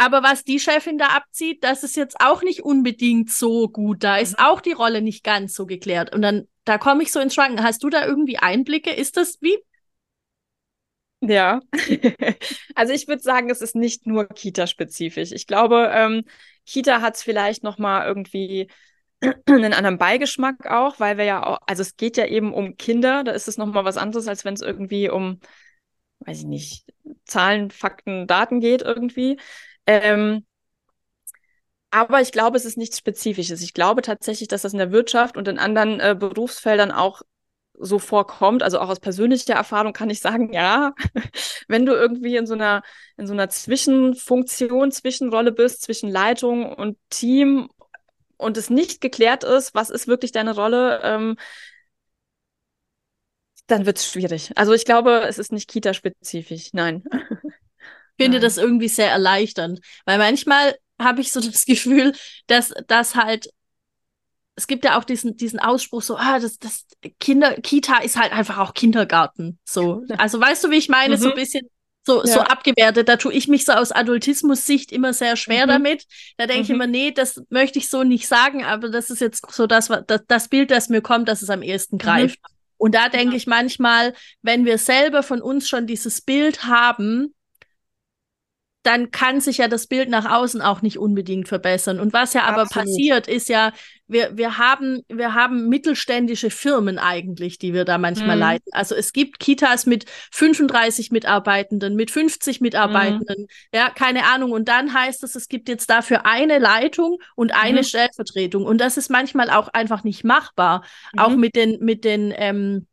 [0.00, 4.04] aber was die Chefin da abzieht, das ist jetzt auch nicht unbedingt so gut.
[4.04, 4.44] Da ist mhm.
[4.44, 6.14] auch die Rolle nicht ganz so geklärt.
[6.14, 7.64] Und dann, da komme ich so ins Schwanken.
[7.64, 8.92] Hast du da irgendwie Einblicke?
[8.92, 9.58] Ist das wie?
[11.20, 11.60] Ja,
[12.76, 15.32] also ich würde sagen, es ist nicht nur Kita-spezifisch.
[15.32, 16.22] Ich glaube, ähm,
[16.68, 18.68] Kita hat es vielleicht noch mal irgendwie
[19.46, 23.24] einen anderen Beigeschmack auch, weil wir ja auch, also es geht ja eben um Kinder,
[23.24, 25.40] da ist es noch mal was anderes, als wenn es irgendwie um,
[26.20, 26.86] weiß ich nicht,
[27.24, 29.38] Zahlen, Fakten, Daten geht irgendwie.
[29.86, 30.44] Ähm,
[31.90, 33.62] aber ich glaube, es ist nichts Spezifisches.
[33.62, 37.22] Ich glaube tatsächlich, dass das in der Wirtschaft und in anderen äh, Berufsfeldern auch
[37.80, 38.62] so vorkommt.
[38.62, 40.94] Also auch aus persönlicher Erfahrung kann ich sagen, ja,
[41.68, 42.82] wenn du irgendwie in so einer,
[43.16, 47.68] in so einer Zwischenfunktion, Zwischenrolle bist, zwischen Leitung und Team
[48.36, 51.36] und es nicht geklärt ist, was ist wirklich deine Rolle, ähm,
[53.66, 54.52] dann wird es schwierig.
[54.56, 57.04] Also ich glaube, es ist nicht Kita-spezifisch, nein.
[58.16, 62.12] Ich finde das irgendwie sehr erleichternd, weil manchmal habe ich so das Gefühl,
[62.48, 63.48] dass das halt
[64.58, 66.84] es gibt ja auch diesen, diesen Ausspruch so, ah, das, das
[67.20, 69.60] Kinder, Kita ist halt einfach auch Kindergarten.
[69.64, 70.02] So.
[70.18, 71.16] Also weißt du, wie ich meine?
[71.16, 71.20] Mhm.
[71.20, 71.68] So ein bisschen
[72.04, 72.32] so, ja.
[72.32, 73.08] so abgewertet.
[73.08, 75.70] Da tue ich mich so aus Adultismus-Sicht immer sehr schwer mhm.
[75.70, 76.06] damit.
[76.38, 76.64] Da denke mhm.
[76.64, 79.92] ich immer, nee, das möchte ich so nicht sagen, aber das ist jetzt so das,
[80.08, 82.00] das, das Bild, das mir kommt, dass es am ehesten mhm.
[82.00, 82.40] greift.
[82.78, 83.36] Und da denke ja.
[83.36, 87.32] ich manchmal, wenn wir selber von uns schon dieses Bild haben,
[88.88, 92.00] dann kann sich ja das Bild nach außen auch nicht unbedingt verbessern.
[92.00, 92.86] Und was ja aber Absolut.
[92.86, 93.72] passiert, ist ja,
[94.06, 98.40] wir, wir, haben, wir haben mittelständische Firmen eigentlich, die wir da manchmal mhm.
[98.40, 98.72] leiten.
[98.72, 103.46] Also es gibt Kitas mit 35 Mitarbeitenden, mit 50 Mitarbeitenden, mhm.
[103.74, 104.52] ja, keine Ahnung.
[104.52, 107.84] Und dann heißt es, es gibt jetzt dafür eine Leitung und eine mhm.
[107.84, 108.64] Stellvertretung.
[108.64, 110.82] Und das ist manchmal auch einfach nicht machbar.
[111.14, 111.40] Auch mhm.
[111.40, 112.86] mit den, mit den ähm,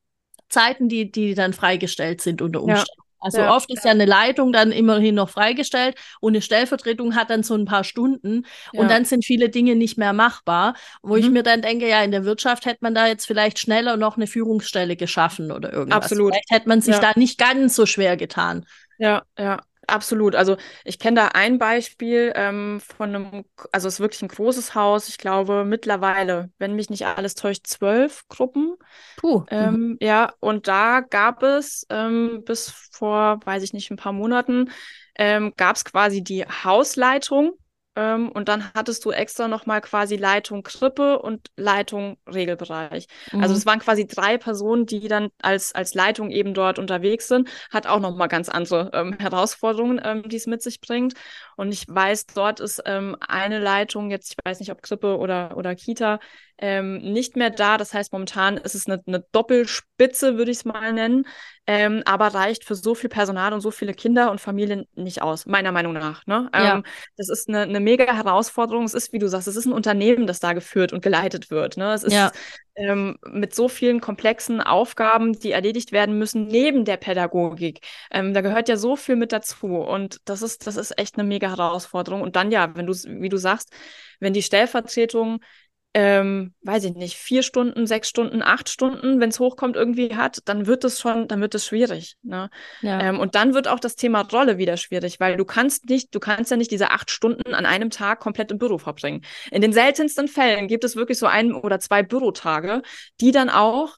[0.49, 2.91] Zeiten, die, die dann freigestellt sind unter Umständen.
[2.97, 3.04] Ja.
[3.25, 3.55] Also ja.
[3.55, 7.55] oft ist ja eine Leitung dann immerhin noch freigestellt und eine Stellvertretung hat dann so
[7.55, 8.79] ein paar Stunden ja.
[8.79, 11.19] und dann sind viele Dinge nicht mehr machbar, wo mhm.
[11.19, 14.15] ich mir dann denke, ja, in der Wirtschaft hätte man da jetzt vielleicht schneller noch
[14.15, 16.03] eine Führungsstelle geschaffen oder irgendwas.
[16.03, 16.33] Absolut.
[16.33, 17.01] Vielleicht hätte man sich ja.
[17.01, 18.67] da nicht ganz so schwer getan.
[18.99, 19.59] Ja, ja.
[19.87, 20.35] Absolut.
[20.35, 24.75] Also ich kenne da ein Beispiel ähm, von einem, also es ist wirklich ein großes
[24.75, 25.09] Haus.
[25.09, 28.75] Ich glaube mittlerweile, wenn mich nicht alles täuscht, zwölf Gruppen.
[29.17, 29.43] Puh.
[29.49, 29.97] Ähm, mhm.
[30.01, 34.71] Ja, und da gab es ähm, bis vor, weiß ich nicht, ein paar Monaten,
[35.17, 37.53] ähm, gab es quasi die Hausleitung
[37.95, 43.07] ähm, und dann hattest du extra nochmal quasi Leitung Krippe und Leitung Regelbereich.
[43.31, 43.43] Also mhm.
[43.45, 47.47] Also das waren quasi drei Personen, die dann als, als Leitung eben dort unterwegs sind.
[47.71, 51.13] Hat auch nochmal ganz andere ähm, Herausforderungen, ähm, die es mit sich bringt.
[51.55, 55.55] Und ich weiß, dort ist ähm, eine Leitung, jetzt, ich weiß nicht, ob Krippe oder,
[55.55, 56.19] oder Kita,
[56.57, 57.77] ähm, nicht mehr da.
[57.77, 61.25] Das heißt, momentan ist es eine, eine Doppelspitze, würde ich es mal nennen,
[61.67, 65.45] ähm, aber reicht für so viel Personal und so viele Kinder und Familien nicht aus,
[65.45, 66.25] meiner Meinung nach.
[66.27, 66.49] Ne?
[66.53, 66.75] Ja.
[66.75, 66.83] Ähm,
[67.17, 68.85] das ist eine, eine mega Herausforderung.
[68.85, 71.75] Es ist, wie du sagst, es ist ein Unternehmen, das da geführt und geleitet wird.
[71.77, 71.93] Ne?
[71.93, 72.31] Es ist ja.
[72.75, 77.79] ähm, mit so vielen komplexen Aufgaben, die erledigt werden müssen, neben der Pädagogik.
[78.11, 79.75] Ähm, da gehört ja so viel mit dazu.
[79.75, 82.21] Und das ist, das ist echt eine mega Herausforderung.
[82.21, 83.73] Und dann ja, wenn du, wie du sagst,
[84.19, 85.41] wenn die Stellvertretung
[85.97, 90.39] ähm, weiß ich nicht, vier Stunden, sechs Stunden, acht Stunden, wenn es hochkommt, irgendwie hat,
[90.43, 92.17] dann wird es schon, dann wird es schwierig.
[92.21, 92.49] Ne?
[92.81, 92.99] Ja.
[92.99, 96.19] Ähm, und dann wird auch das Thema Rolle wieder schwierig, weil du kannst nicht, du
[96.19, 99.23] kannst ja nicht diese acht Stunden an einem Tag komplett im Büro verbringen.
[99.51, 102.81] In den seltensten Fällen gibt es wirklich so ein oder zwei Bürotage,
[103.21, 103.95] die dann auch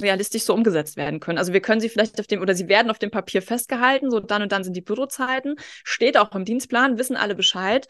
[0.00, 1.36] realistisch so umgesetzt werden können.
[1.36, 4.20] Also wir können sie vielleicht auf dem, oder sie werden auf dem Papier festgehalten, so
[4.20, 7.86] dann und dann sind die Bürozeiten, steht auch im Dienstplan, wissen alle Bescheid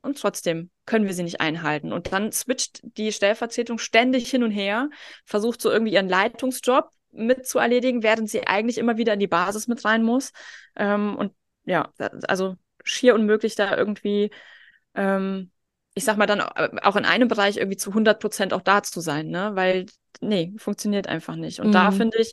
[0.00, 1.92] und trotzdem können wir sie nicht einhalten.
[1.92, 4.90] Und dann switcht die Stellvertretung ständig hin und her,
[5.24, 9.26] versucht so irgendwie ihren Leitungsjob mit zu erledigen, während sie eigentlich immer wieder in die
[9.26, 10.32] Basis mit rein muss.
[10.76, 11.92] Ähm, und ja,
[12.26, 14.30] also schier unmöglich da irgendwie,
[14.94, 15.50] ähm,
[15.94, 19.00] ich sag mal dann auch in einem Bereich irgendwie zu 100 Prozent auch da zu
[19.00, 19.52] sein, ne?
[19.54, 19.86] Weil
[20.20, 21.60] nee, funktioniert einfach nicht.
[21.60, 21.72] Und mhm.
[21.72, 22.32] da finde ich,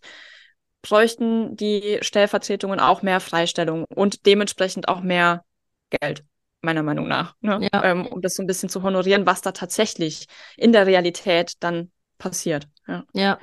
[0.82, 5.44] bräuchten die Stellvertretungen auch mehr Freistellung und dementsprechend auch mehr
[5.90, 6.24] Geld,
[6.62, 7.36] meiner Meinung nach.
[7.42, 7.70] Ne?
[7.72, 7.84] Ja.
[7.84, 11.92] Ähm, um das so ein bisschen zu honorieren, was da tatsächlich in der Realität dann
[12.18, 12.68] passiert.
[12.88, 13.40] Ja, ja.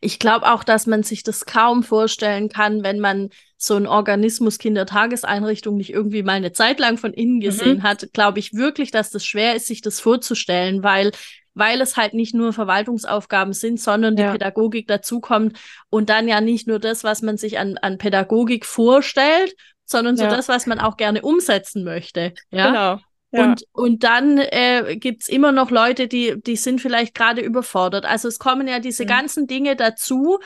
[0.00, 4.58] ich glaube auch, dass man sich das kaum vorstellen kann, wenn man so einen Organismus
[4.58, 7.40] Kindertageseinrichtung nicht irgendwie mal eine Zeit lang von innen mhm.
[7.40, 7.82] gesehen mhm.
[7.84, 11.12] hat, glaube ich wirklich, dass das schwer ist, sich das vorzustellen, weil
[11.58, 14.32] weil es halt nicht nur Verwaltungsaufgaben sind, sondern die ja.
[14.32, 19.54] Pädagogik dazukommt und dann ja nicht nur das, was man sich an, an Pädagogik vorstellt,
[19.86, 20.30] sondern so ja.
[20.30, 22.34] das, was man auch gerne umsetzen möchte.
[22.50, 22.66] Ja?
[22.66, 23.00] Genau.
[23.32, 23.44] Ja.
[23.44, 28.04] Und, und dann äh, gibt immer noch Leute, die, die sind vielleicht gerade überfordert.
[28.04, 29.08] Also es kommen ja diese mhm.
[29.08, 30.38] ganzen Dinge dazu,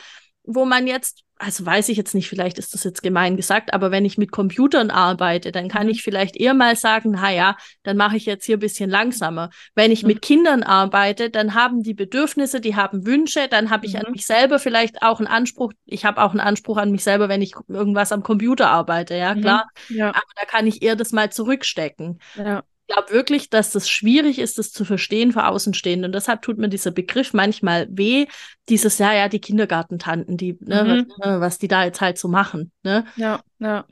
[0.43, 3.89] wo man jetzt also weiß ich jetzt nicht, vielleicht ist das jetzt gemein gesagt, aber
[3.89, 5.93] wenn ich mit Computern arbeite, dann kann mhm.
[5.93, 9.49] ich vielleicht eher mal sagen, na ja, dann mache ich jetzt hier ein bisschen langsamer.
[9.73, 10.09] Wenn ich mhm.
[10.09, 14.01] mit Kindern arbeite, dann haben die Bedürfnisse, die haben Wünsche, dann habe ich mhm.
[14.01, 17.27] an mich selber vielleicht auch einen Anspruch, ich habe auch einen Anspruch an mich selber,
[17.27, 19.41] wenn ich irgendwas am Computer arbeite, ja, mhm.
[19.41, 19.67] klar.
[19.89, 20.09] Ja.
[20.09, 22.19] Aber da kann ich eher das mal zurückstecken.
[22.35, 26.07] Ja glaube wirklich, dass das schwierig ist, das zu verstehen für Außenstehende.
[26.07, 28.27] Und deshalb tut mir dieser Begriff manchmal weh,
[28.69, 31.09] dieses, ja, ja, die Kindergartentanten, die, ne, mhm.
[31.09, 32.71] was, ne, was, die da jetzt halt so machen.
[32.83, 33.05] Ne?
[33.15, 33.85] Ja, ja.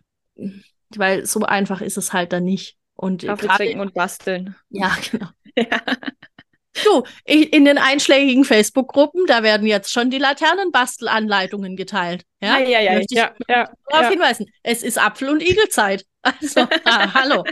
[0.96, 2.78] Weil so einfach ist es halt dann nicht.
[2.96, 4.56] Und Kaffee trinken und basteln.
[4.70, 5.28] Ja, genau.
[5.56, 5.82] Ja.
[6.84, 12.24] Du, in den einschlägigen Facebook-Gruppen, da werden jetzt schon die Laternenbastelanleitungen geteilt.
[12.42, 12.94] Ja, ja, ja.
[12.94, 14.10] ja, ja, ja darauf ja.
[14.10, 14.46] hinweisen.
[14.64, 16.06] Es ist Apfel- und Igelzeit.
[16.22, 17.44] Also, ah, hallo.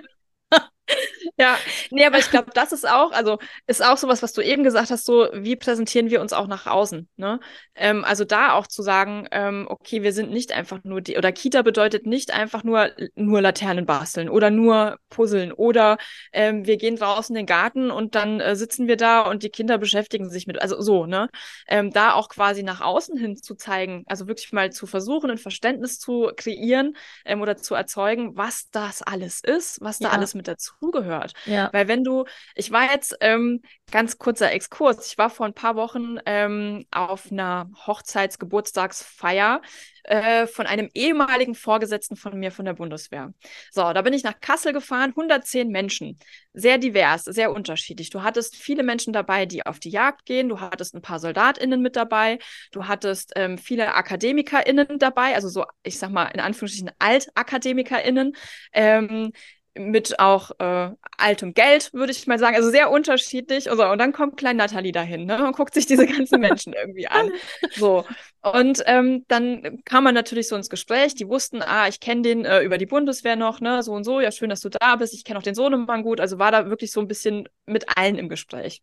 [1.39, 1.55] Ja,
[1.91, 4.89] nee, aber ich glaube, das ist auch, also ist auch sowas, was du eben gesagt
[4.89, 7.39] hast, so wie präsentieren wir uns auch nach außen, ne?
[7.75, 11.31] Ähm, also da auch zu sagen, ähm, okay, wir sind nicht einfach nur die, oder
[11.31, 15.97] Kita bedeutet nicht einfach nur, nur Laternen basteln oder nur puzzeln oder
[16.33, 19.49] ähm, wir gehen draußen in den Garten und dann äh, sitzen wir da und die
[19.49, 21.29] Kinder beschäftigen sich mit, also so, ne?
[21.67, 25.37] Ähm, da auch quasi nach außen hin zu zeigen, also wirklich mal zu versuchen, ein
[25.37, 26.95] Verständnis zu kreieren
[27.25, 30.13] ähm, oder zu erzeugen, was das alles ist, was da ja.
[30.13, 30.47] alles mit
[30.79, 31.33] dazugehört.
[31.45, 31.69] Ja.
[31.73, 33.61] Weil wenn du, ich war jetzt, ähm,
[33.91, 39.61] ganz kurzer Exkurs, ich war vor ein paar Wochen ähm, auf einer Hochzeitsgeburtstagsfeier
[40.03, 43.33] äh, von einem ehemaligen Vorgesetzten von mir von der Bundeswehr.
[43.71, 46.19] So, da bin ich nach Kassel gefahren, 110 Menschen,
[46.53, 48.09] sehr divers, sehr unterschiedlich.
[48.09, 51.81] Du hattest viele Menschen dabei, die auf die Jagd gehen, du hattest ein paar SoldatInnen
[51.81, 52.39] mit dabei,
[52.71, 58.33] du hattest ähm, viele AkademikerInnen dabei, also so, ich sag mal, in Anführungsstrichen AltakademikerInnen,
[58.73, 59.31] ähm,
[59.77, 62.55] mit auch äh, altem Geld, würde ich mal sagen.
[62.55, 63.69] Also sehr unterschiedlich.
[63.69, 67.07] Also, und dann kommt Klein Nathalie dahin ne, und guckt sich diese ganzen Menschen irgendwie
[67.07, 67.31] an.
[67.75, 68.05] So.
[68.41, 71.15] Und ähm, dann kam man natürlich so ins Gespräch.
[71.15, 74.19] Die wussten, ah, ich kenne den äh, über die Bundeswehr noch, ne, so und so.
[74.19, 75.13] Ja, schön, dass du da bist.
[75.13, 76.19] Ich kenne auch den Sohnemann gut.
[76.19, 78.81] Also war da wirklich so ein bisschen mit allen im Gespräch.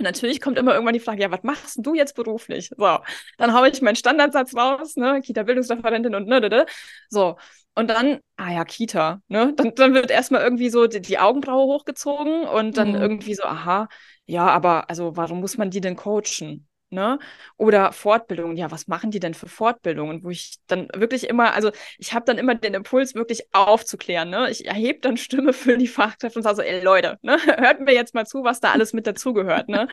[0.00, 2.70] Und natürlich kommt immer irgendwann die Frage, ja, was machst du jetzt beruflich?
[2.74, 2.98] So,
[3.36, 6.66] dann haue ich meinen Standardsatz raus, ne, Kita-Bildungsreferentin und ne, ne, ne.
[7.10, 7.36] So,
[7.74, 9.52] und dann, ah ja, Kita, ne?
[9.56, 12.94] Dann, dann wird erstmal irgendwie so die, die Augenbraue hochgezogen und dann mhm.
[13.02, 13.88] irgendwie so, aha,
[14.24, 16.66] ja, aber also warum muss man die denn coachen?
[16.90, 17.18] Ne?
[17.56, 20.22] Oder Fortbildungen, ja, was machen die denn für Fortbildungen?
[20.24, 24.50] Wo ich dann wirklich immer, also ich habe dann immer den Impuls, wirklich aufzuklären, ne?
[24.50, 27.38] Ich erhebe dann Stimme für die Fachkräfte und sage so, ey Leute, ne?
[27.58, 29.88] Hört mir jetzt mal zu, was da alles mit dazugehört, ne?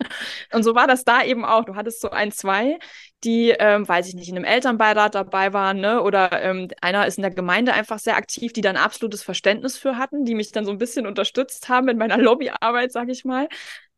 [0.54, 1.66] und so war das da eben auch.
[1.66, 2.78] Du hattest so ein, zwei,
[3.24, 6.02] die, ähm, weiß ich nicht, in einem Elternbeirat dabei waren, ne?
[6.02, 9.98] Oder ähm, einer ist in der Gemeinde einfach sehr aktiv, die dann absolutes Verständnis für
[9.98, 13.48] hatten, die mich dann so ein bisschen unterstützt haben in meiner Lobbyarbeit, sag ich mal.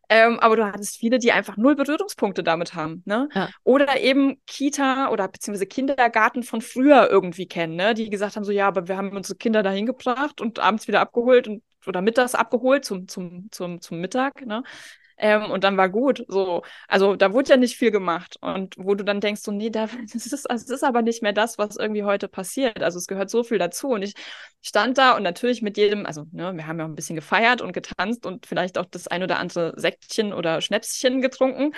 [0.10, 3.04] Ähm, aber du hattest viele, die einfach null Berührungspunkte damit haben.
[3.06, 3.30] Ne?
[3.34, 3.50] Ja.
[3.63, 7.93] Oder eben Kita oder beziehungsweise Kindergarten von früher irgendwie kennen, ne?
[7.93, 11.02] die gesagt haben: so, ja, aber wir haben unsere Kinder dahin gebracht und abends wieder
[11.02, 14.45] abgeholt und oder mittags abgeholt zum, zum, zum, zum Mittag.
[14.45, 14.63] Ne?
[15.19, 16.23] Ähm, und dann war gut.
[16.27, 18.38] So, also da wurde ja nicht viel gemacht.
[18.41, 21.34] Und wo du dann denkst, so, nee, da, das, ist, das ist aber nicht mehr
[21.34, 22.82] das, was irgendwie heute passiert.
[22.82, 23.89] Also es gehört so viel dazu.
[23.89, 24.13] Und ich
[24.62, 27.62] stand da und natürlich mit jedem, also ne, wir haben ja auch ein bisschen gefeiert
[27.62, 31.73] und getanzt und vielleicht auch das ein oder andere Säckchen oder Schnäpschen getrunken.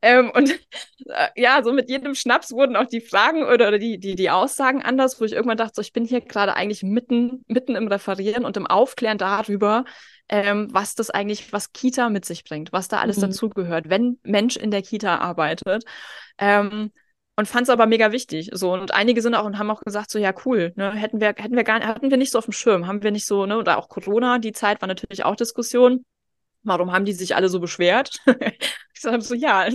[0.00, 0.50] Ähm, und
[1.06, 4.30] äh, ja, so mit jedem Schnaps wurden auch die Fragen oder, oder die, die, die
[4.30, 7.88] Aussagen anders, wo ich irgendwann dachte, so, ich bin hier gerade eigentlich mitten, mitten im
[7.88, 9.84] Referieren und im Aufklären darüber,
[10.28, 13.22] ähm, was das eigentlich, was Kita mit sich bringt, was da alles mhm.
[13.22, 15.84] dazugehört, wenn Mensch in der Kita arbeitet.
[16.38, 16.90] Ähm,
[17.36, 18.50] und fand es aber mega wichtig.
[18.52, 21.28] So, und einige sind auch und haben auch gesagt, so, ja, cool, ne, hätten wir,
[21.28, 23.58] hätten wir gar hatten wir nicht so auf dem Schirm, haben wir nicht so, ne,
[23.58, 26.04] oder auch Corona, die Zeit war natürlich auch Diskussion.
[26.62, 28.20] Warum haben die sich alle so beschwert?
[28.94, 29.68] ich sage so, ja,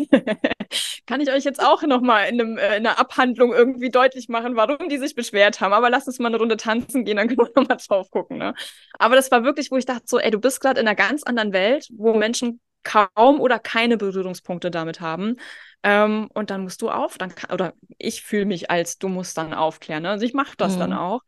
[1.06, 4.90] kann ich euch jetzt auch nochmal in, äh, in einer Abhandlung irgendwie deutlich machen, warum
[4.90, 5.74] die sich beschwert haben.
[5.74, 8.38] Aber lass uns mal eine Runde tanzen gehen, dann können wir nochmal drauf gucken.
[8.38, 8.54] Ne?
[8.98, 11.24] Aber das war wirklich, wo ich dachte, so, ey, du bist gerade in einer ganz
[11.24, 15.36] anderen Welt, wo Menschen kaum oder keine Berührungspunkte damit haben.
[15.84, 19.38] Ähm, und dann musst du auf, dann kann, oder ich fühle mich als, du musst
[19.38, 20.04] dann aufklären.
[20.04, 20.10] Ne?
[20.10, 20.80] Also ich mache das mhm.
[20.80, 21.22] dann auch,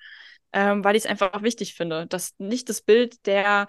[0.54, 3.68] ähm, weil ich es einfach wichtig finde, dass nicht das Bild der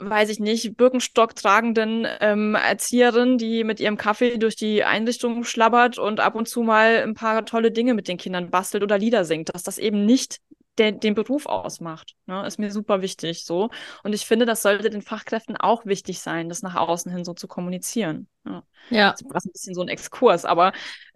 [0.00, 5.98] weiß ich nicht, Birkenstock tragenden ähm, Erzieherin, die mit ihrem Kaffee durch die Einrichtung schlabbert
[5.98, 9.24] und ab und zu mal ein paar tolle Dinge mit den Kindern bastelt oder Lieder
[9.24, 10.40] singt, dass das eben nicht
[10.78, 12.14] der, den Beruf ausmacht.
[12.26, 12.46] Ne?
[12.46, 13.70] Ist mir super wichtig so.
[14.02, 17.34] Und ich finde, das sollte den Fachkräften auch wichtig sein, das nach außen hin so
[17.34, 18.28] zu kommunizieren.
[18.46, 18.62] Ja.
[18.88, 19.10] ja.
[19.12, 20.72] Das war ein bisschen so ein Exkurs, aber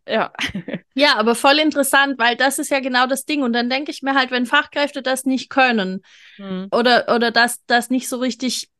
[0.06, 0.32] ja.
[0.96, 3.42] Ja, aber voll interessant, weil das ist ja genau das Ding.
[3.42, 6.02] Und dann denke ich mir halt, wenn Fachkräfte das nicht können
[6.36, 6.68] hm.
[6.70, 8.70] oder, oder das, das nicht so richtig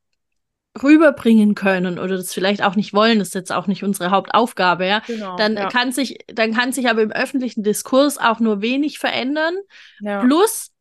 [0.82, 4.86] rüberbringen können oder das vielleicht auch nicht wollen, das ist jetzt auch nicht unsere Hauptaufgabe,
[4.86, 5.68] ja, genau, dann ja.
[5.68, 9.54] kann sich, dann kann sich aber im öffentlichen Diskurs auch nur wenig verändern.
[10.00, 10.22] Ja.
[10.24, 10.73] Plus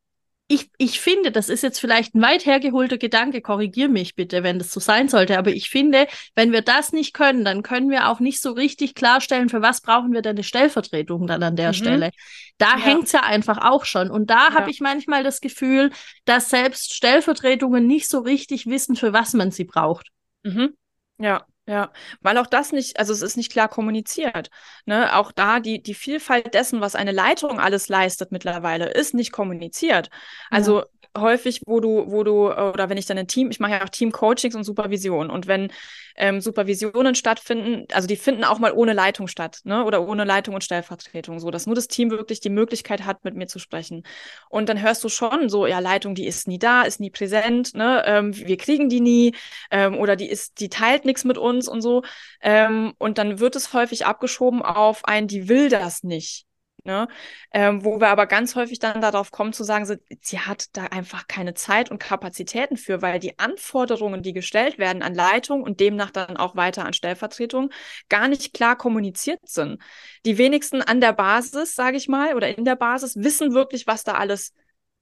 [0.54, 4.60] ich, ich finde, das ist jetzt vielleicht ein weit hergeholter Gedanke, korrigier mich bitte, wenn
[4.60, 8.10] das so sein sollte, aber ich finde, wenn wir das nicht können, dann können wir
[8.10, 11.70] auch nicht so richtig klarstellen, für was brauchen wir denn eine Stellvertretung dann an der
[11.70, 11.74] mhm.
[11.74, 12.12] Stelle.
[12.60, 13.00] Da ja.
[13.00, 14.12] es ja einfach auch schon.
[14.12, 14.54] Und da ja.
[14.54, 15.92] habe ich manchmal das Gefühl,
[16.26, 20.10] dass selbst Stellvertretungen nicht so richtig wissen, für was man sie braucht.
[20.44, 20.76] Mhm.
[21.18, 21.46] Ja.
[21.65, 24.49] Ja, weil auch das nicht, also es ist nicht klar kommuniziert.
[24.86, 25.15] Ne?
[25.15, 30.10] Auch da die, die Vielfalt dessen, was eine Leitung alles leistet mittlerweile, ist nicht kommuniziert.
[30.49, 30.86] Also ja
[31.17, 33.89] häufig, wo du, wo du, oder wenn ich dann ein Team, ich mache ja auch
[33.89, 35.30] Team-Coachings und Supervision.
[35.30, 35.71] Und wenn
[36.15, 39.84] ähm, Supervisionen stattfinden, also die finden auch mal ohne Leitung statt, ne?
[39.86, 43.36] Oder ohne Leitung und Stellvertretung, so dass nur das Team wirklich die Möglichkeit hat, mit
[43.36, 44.04] mir zu sprechen.
[44.49, 47.73] Und dann hörst du schon so, ja, Leitung, die ist nie da, ist nie präsent,
[47.76, 48.04] ne?
[48.06, 49.36] Ähm, wir kriegen die nie,
[49.71, 52.04] ähm, oder die ist, die teilt nichts mit uns und so.
[52.41, 56.45] Ähm, und dann wird es häufig abgeschoben auf ein, die will das nicht.
[56.86, 57.08] Ne?
[57.54, 60.86] Ähm, wo wir aber ganz häufig dann darauf kommen zu sagen, sie, sie, hat da
[60.88, 65.80] einfach keine Zeit und Kapazitäten für, weil die Anforderungen, die gestellt werden an Leitung und
[65.80, 67.69] demnach dann auch weiter an Stellvertretung,
[68.10, 69.82] gar nicht klar kommuniziert sind.
[70.26, 74.04] Die wenigsten an der Basis, sage ich mal, oder in der Basis wissen wirklich, was
[74.04, 74.54] da alles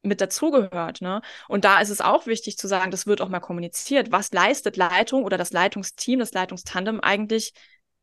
[0.03, 1.01] mit dazugehört.
[1.01, 1.21] Ne?
[1.47, 4.11] Und da ist es auch wichtig zu sagen, das wird auch mal kommuniziert.
[4.11, 7.53] Was leistet Leitung oder das Leitungsteam, das Leitungstandem eigentlich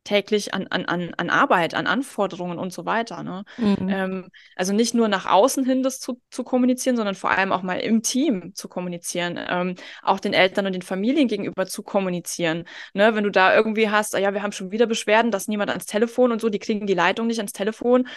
[0.03, 3.23] täglich an, an, an, an Arbeit, an Anforderungen und so weiter.
[3.23, 3.43] Ne?
[3.57, 3.89] Mhm.
[3.89, 7.61] Ähm, also nicht nur nach außen hin das zu, zu kommunizieren, sondern vor allem auch
[7.61, 12.65] mal im Team zu kommunizieren, ähm, auch den Eltern und den Familien gegenüber zu kommunizieren.
[12.93, 13.13] Ne?
[13.15, 15.85] Wenn du da irgendwie hast, ah ja, wir haben schon wieder Beschwerden, dass niemand ans
[15.85, 18.07] Telefon und so, die kriegen die Leitung nicht ans Telefon,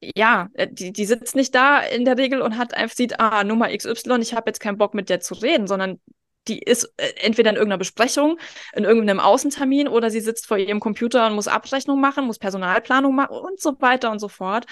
[0.00, 3.44] ja, äh, die, die sitzt nicht da in der Regel und hat einfach sieht, ah,
[3.44, 6.00] Nummer XY, ich habe jetzt keinen Bock mit der zu reden, sondern
[6.48, 8.38] die ist äh, entweder in irgendeiner Besprechung,
[8.74, 13.14] in irgendeinem Außentermin oder sie sitzt vor ihrem Computer und muss Abrechnung machen, muss Personalplanung
[13.14, 14.66] machen und so weiter und so fort.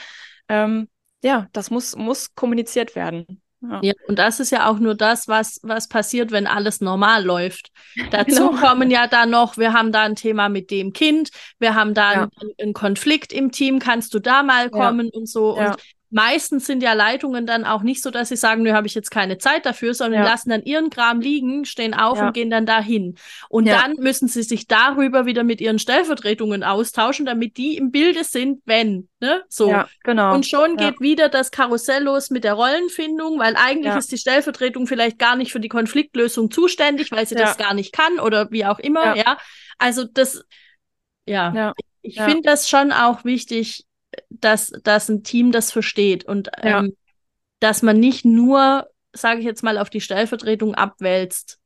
[0.48, 0.88] Ähm,
[1.22, 3.40] ja, das muss, muss kommuniziert werden.
[3.70, 3.80] Ja.
[3.82, 3.92] ja.
[4.08, 7.70] und das ist ja auch nur das, was, was passiert, wenn alles normal läuft.
[8.10, 8.60] Dazu genau.
[8.60, 12.12] kommen ja dann noch, wir haben da ein Thema mit dem Kind, wir haben da
[12.12, 12.20] ja.
[12.40, 15.18] einen, einen, Konflikt im Team, kannst du da mal kommen ja.
[15.18, 15.56] und so.
[15.56, 15.76] Und
[16.14, 19.10] meistens sind ja Leitungen dann auch nicht so, dass sie sagen, nö, habe ich jetzt
[19.10, 20.28] keine Zeit dafür, sondern ja.
[20.28, 22.28] lassen dann ihren Kram liegen, stehen auf ja.
[22.28, 23.16] und gehen dann dahin.
[23.48, 23.80] Und ja.
[23.80, 28.62] dann müssen sie sich darüber wieder mit ihren Stellvertretungen austauschen, damit die im Bilde sind,
[28.64, 29.42] wenn, ne?
[29.48, 29.70] So.
[29.70, 30.34] Ja, genau.
[30.34, 34.86] Und schon geht wieder das Karussell los mit der Rollenfindung, weil eigentlich ist die Stellvertretung
[34.86, 38.64] vielleicht gar nicht für die Konfliktlösung zuständig, weil sie das gar nicht kann oder wie
[38.64, 39.36] auch immer, ja.
[39.78, 40.44] Also das,
[41.26, 41.72] ja.
[42.02, 43.83] Ich finde das schon auch wichtig,
[44.30, 46.80] dass, dass ein Team das versteht und ja.
[46.80, 46.96] ähm,
[47.60, 51.58] dass man nicht nur, sage ich jetzt mal, auf die Stellvertretung abwälzt,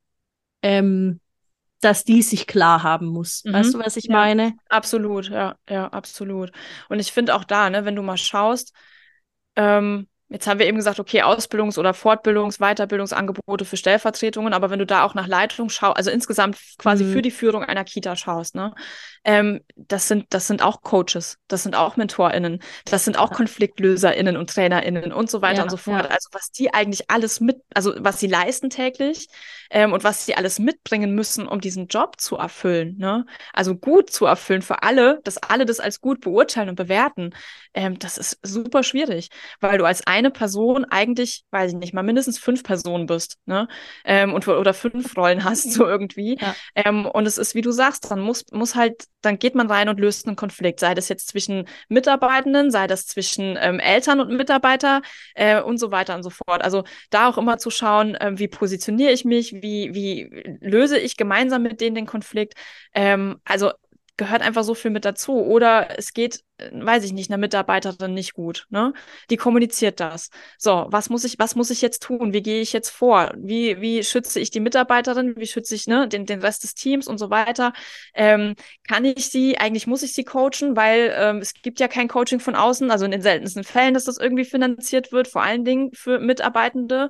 [0.62, 1.20] ähm,
[1.80, 3.44] dass die sich klar haben muss.
[3.44, 3.52] Mhm.
[3.52, 4.54] Weißt du, was ich ja, meine?
[4.68, 6.50] Absolut, ja, ja, absolut.
[6.88, 8.72] Und ich finde auch da, ne, wenn du mal schaust,
[9.56, 14.78] ähm, Jetzt haben wir eben gesagt, okay, Ausbildungs- oder Fortbildungs-, Weiterbildungsangebote für Stellvertretungen, aber wenn
[14.78, 17.12] du da auch nach Leitung schaust, also insgesamt quasi mhm.
[17.12, 18.74] für die Führung einer Kita schaust, ne,
[19.24, 24.36] ähm, das sind, das sind auch Coaches, das sind auch MentorInnen, das sind auch KonfliktlöserInnen
[24.36, 26.04] und TrainerInnen und so weiter ja, und so fort.
[26.04, 26.10] Ja.
[26.10, 29.28] Also was die eigentlich alles mit, also was sie leisten täglich
[29.70, 33.24] ähm, und was sie alles mitbringen müssen, um diesen Job zu erfüllen, ne,
[33.54, 37.34] also gut zu erfüllen für alle, dass alle das als gut beurteilen und bewerten,
[37.72, 42.02] ähm, das ist super schwierig, weil du als eine Person eigentlich, weiß ich nicht, mal
[42.02, 43.68] mindestens fünf Personen bist, ne?
[44.04, 46.36] Ähm, und, oder fünf Rollen hast, so irgendwie.
[46.40, 46.54] Ja.
[46.74, 49.88] Ähm, und es ist, wie du sagst, dann muss, muss halt, dann geht man rein
[49.88, 54.36] und löst einen Konflikt, sei das jetzt zwischen Mitarbeitenden, sei das zwischen ähm, Eltern und
[54.36, 55.02] Mitarbeiter
[55.34, 56.62] äh, und so weiter und so fort.
[56.62, 61.16] Also da auch immer zu schauen, äh, wie positioniere ich mich, wie, wie löse ich
[61.16, 62.54] gemeinsam mit denen den Konflikt.
[62.94, 63.72] Ähm, also
[64.18, 65.32] gehört einfach so viel mit dazu.
[65.32, 68.66] Oder es geht, äh, weiß ich nicht, einer Mitarbeiterin nicht gut.
[68.68, 68.92] Ne?
[69.30, 70.28] Die kommuniziert das.
[70.58, 72.34] So, was muss ich, was muss ich jetzt tun?
[72.34, 73.32] Wie gehe ich jetzt vor?
[73.38, 75.36] Wie, wie schütze ich die Mitarbeiterin?
[75.36, 77.72] Wie schütze ich ne, den, den Rest des Teams und so weiter?
[78.12, 78.54] Ähm,
[78.86, 82.40] kann ich sie, eigentlich muss ich sie coachen, weil ähm, es gibt ja kein Coaching
[82.40, 85.92] von außen, also in den seltensten Fällen, dass das irgendwie finanziert wird, vor allen Dingen
[85.94, 87.08] für Mitarbeitende.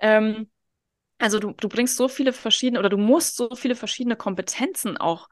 [0.00, 0.50] Ähm,
[1.18, 5.28] also du, du bringst so viele verschiedene oder du musst so viele verschiedene Kompetenzen auch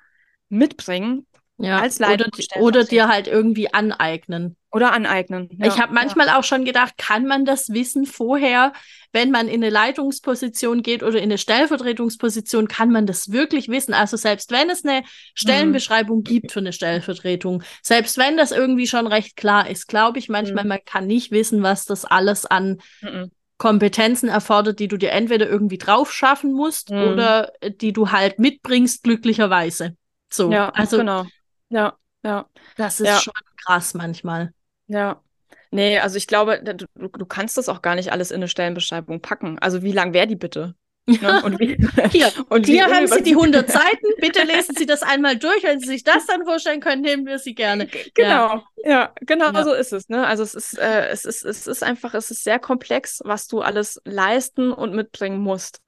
[0.48, 1.26] mitbringen.
[1.58, 2.28] Ja, als oder,
[2.60, 4.56] oder dir halt irgendwie aneignen.
[4.70, 5.48] Oder aneignen.
[5.56, 6.38] Ja, ich habe manchmal ja.
[6.38, 8.74] auch schon gedacht, kann man das Wissen vorher,
[9.10, 13.94] wenn man in eine Leitungsposition geht oder in eine Stellvertretungsposition, kann man das wirklich wissen?
[13.94, 15.02] Also selbst wenn es eine
[15.34, 16.24] Stellenbeschreibung mhm.
[16.24, 20.64] gibt für eine Stellvertretung, selbst wenn das irgendwie schon recht klar ist, glaube ich manchmal,
[20.64, 20.68] mhm.
[20.68, 23.30] man kann nicht wissen, was das alles an mhm.
[23.56, 26.98] Kompetenzen erfordert, die du dir entweder irgendwie drauf schaffen musst mhm.
[26.98, 29.96] oder die du halt mitbringst, glücklicherweise.
[30.32, 31.24] So, ja, also genau.
[31.68, 32.46] Ja, ja.
[32.76, 33.20] Das ist ja.
[33.20, 34.52] schon krass manchmal.
[34.86, 35.22] Ja.
[35.70, 39.20] Nee, also ich glaube, du, du kannst das auch gar nicht alles in eine Stellenbeschreibung
[39.20, 39.58] packen.
[39.58, 40.74] Also wie lang wäre die bitte?
[41.22, 41.40] Ne?
[41.44, 41.76] Und wie,
[42.10, 44.06] hier, und hier haben Sie die 100 Seiten.
[44.20, 45.62] Bitte lesen Sie das einmal durch.
[45.62, 47.86] Wenn Sie sich das dann vorstellen können, nehmen wir sie gerne.
[48.14, 49.62] Genau, ja, ja genau ja.
[49.62, 50.08] so ist es.
[50.08, 50.26] Ne?
[50.26, 53.60] Also es ist, äh, es ist, es ist einfach, es ist sehr komplex, was du
[53.60, 55.80] alles leisten und mitbringen musst.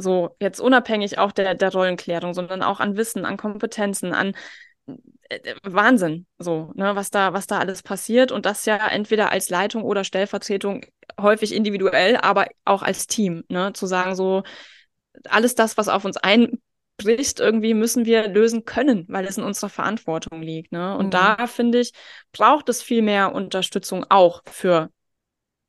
[0.00, 4.34] So, jetzt unabhängig auch der, der Rollenklärung, sondern auch an Wissen, an Kompetenzen, an
[5.28, 9.50] äh, Wahnsinn, so, ne, was da, was da alles passiert und das ja entweder als
[9.50, 10.84] Leitung oder Stellvertretung
[11.20, 14.42] häufig individuell, aber auch als Team, ne, zu sagen so,
[15.28, 19.68] alles das, was auf uns einbricht, irgendwie müssen wir lösen können, weil es in unserer
[19.68, 21.10] Verantwortung liegt, ne, und mhm.
[21.10, 21.92] da finde ich,
[22.32, 24.90] braucht es viel mehr Unterstützung auch für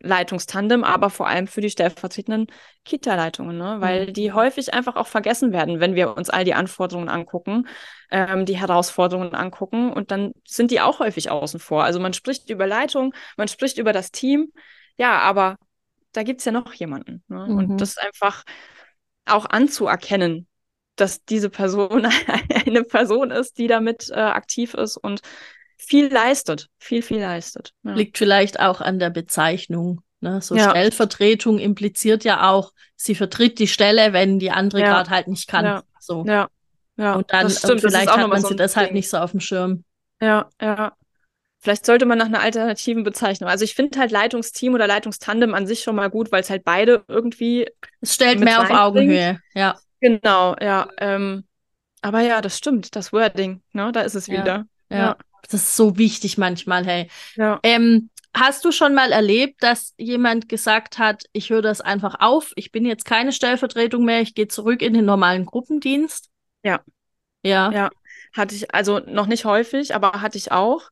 [0.02, 2.48] Leitungstandem, aber vor allem für die stellvertretenden
[2.86, 3.78] Kita-Leitungen, ne?
[3.80, 4.14] weil mhm.
[4.14, 7.68] die häufig einfach auch vergessen werden, wenn wir uns all die Anforderungen angucken,
[8.10, 11.84] ähm, die Herausforderungen angucken und dann sind die auch häufig außen vor.
[11.84, 14.54] Also man spricht über Leitung, man spricht über das Team,
[14.98, 15.58] ja, aber
[16.14, 17.24] da gibt's ja noch jemanden.
[17.28, 17.48] Ne?
[17.50, 17.58] Mhm.
[17.58, 18.44] Und das einfach
[19.26, 20.48] auch anzuerkennen,
[20.96, 22.06] dass diese Person
[22.66, 25.22] eine Person ist, die damit äh, aktiv ist und
[25.80, 27.74] viel leistet, viel, viel leistet.
[27.84, 27.94] Ja.
[27.94, 30.02] Liegt vielleicht auch an der Bezeichnung.
[30.20, 30.42] Ne?
[30.42, 30.70] So ja.
[30.70, 34.88] Stellvertretung impliziert ja auch, sie vertritt die Stelle, wenn die andere ja.
[34.88, 35.66] gerade halt nicht kann.
[35.66, 35.84] Ja.
[36.00, 36.26] So.
[36.26, 36.50] Ja.
[36.98, 37.14] ja.
[37.14, 38.96] Und dann stimmt, vielleicht hat man so sie deshalb Ding.
[38.96, 39.84] nicht so auf dem Schirm.
[40.22, 40.94] Ja, ja.
[41.62, 43.50] Vielleicht sollte man nach einer alternativen Bezeichnung.
[43.50, 46.64] Also ich finde halt Leitungsteam oder Leitungstandem an sich schon mal gut, weil es halt
[46.64, 47.68] beide irgendwie.
[48.00, 49.78] Es stellt mehr auf Augenhöhe, ja.
[50.00, 50.88] Genau, ja.
[50.98, 51.44] Ähm,
[52.02, 54.66] aber ja, das stimmt, das Wording, ne, da ist es wieder.
[54.90, 54.98] Ja.
[54.98, 55.18] ja.
[55.44, 57.10] Das ist so wichtig manchmal, hey.
[57.36, 57.60] Ja.
[57.64, 62.52] Ähm, hast du schon mal erlebt, dass jemand gesagt hat, ich höre das einfach auf,
[62.56, 66.30] ich bin jetzt keine Stellvertretung mehr, ich gehe zurück in den normalen Gruppendienst?
[66.64, 66.82] Ja.
[67.44, 67.72] Ja.
[67.72, 67.90] Ja.
[68.36, 70.90] Hatte ich, also noch nicht häufig, aber hatte ich auch.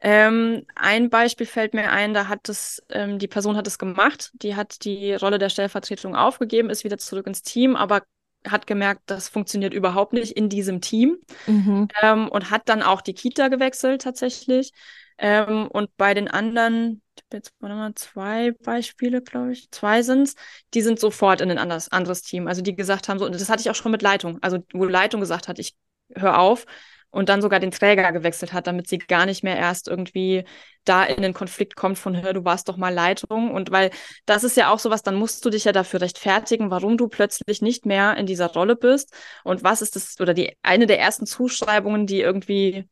[0.00, 4.30] Ähm, ein Beispiel fällt mir ein, da hat es, ähm, die Person hat es gemacht,
[4.34, 8.02] die hat die Rolle der Stellvertretung aufgegeben, ist wieder zurück ins Team, aber
[8.46, 11.16] hat gemerkt, das funktioniert überhaupt nicht in diesem Team
[11.46, 11.88] mhm.
[12.02, 14.72] ähm, und hat dann auch die Kita gewechselt tatsächlich.
[15.16, 20.34] Ähm, und bei den anderen, ich habe jetzt mal, zwei Beispiele, glaube ich, zwei sind's,
[20.74, 22.48] die sind sofort in ein anderes, anderes Team.
[22.48, 25.20] Also die gesagt haben, so, das hatte ich auch schon mit Leitung, also wo Leitung
[25.20, 25.74] gesagt hat, ich
[26.14, 26.66] höre auf,
[27.14, 30.44] und dann sogar den Träger gewechselt hat, damit sie gar nicht mehr erst irgendwie
[30.84, 33.52] da in den Konflikt kommt von, hör, du warst doch mal Leitung.
[33.52, 33.90] Und weil
[34.26, 37.62] das ist ja auch sowas, dann musst du dich ja dafür rechtfertigen, warum du plötzlich
[37.62, 39.14] nicht mehr in dieser Rolle bist.
[39.44, 42.88] Und was ist das, oder die eine der ersten Zuschreibungen, die irgendwie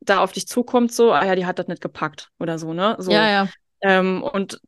[0.00, 2.96] da auf dich zukommt, so, ah ja, die hat das nicht gepackt oder so, ne?
[2.98, 3.12] So.
[3.12, 3.48] Ja, ja.
[3.82, 4.60] Ähm, und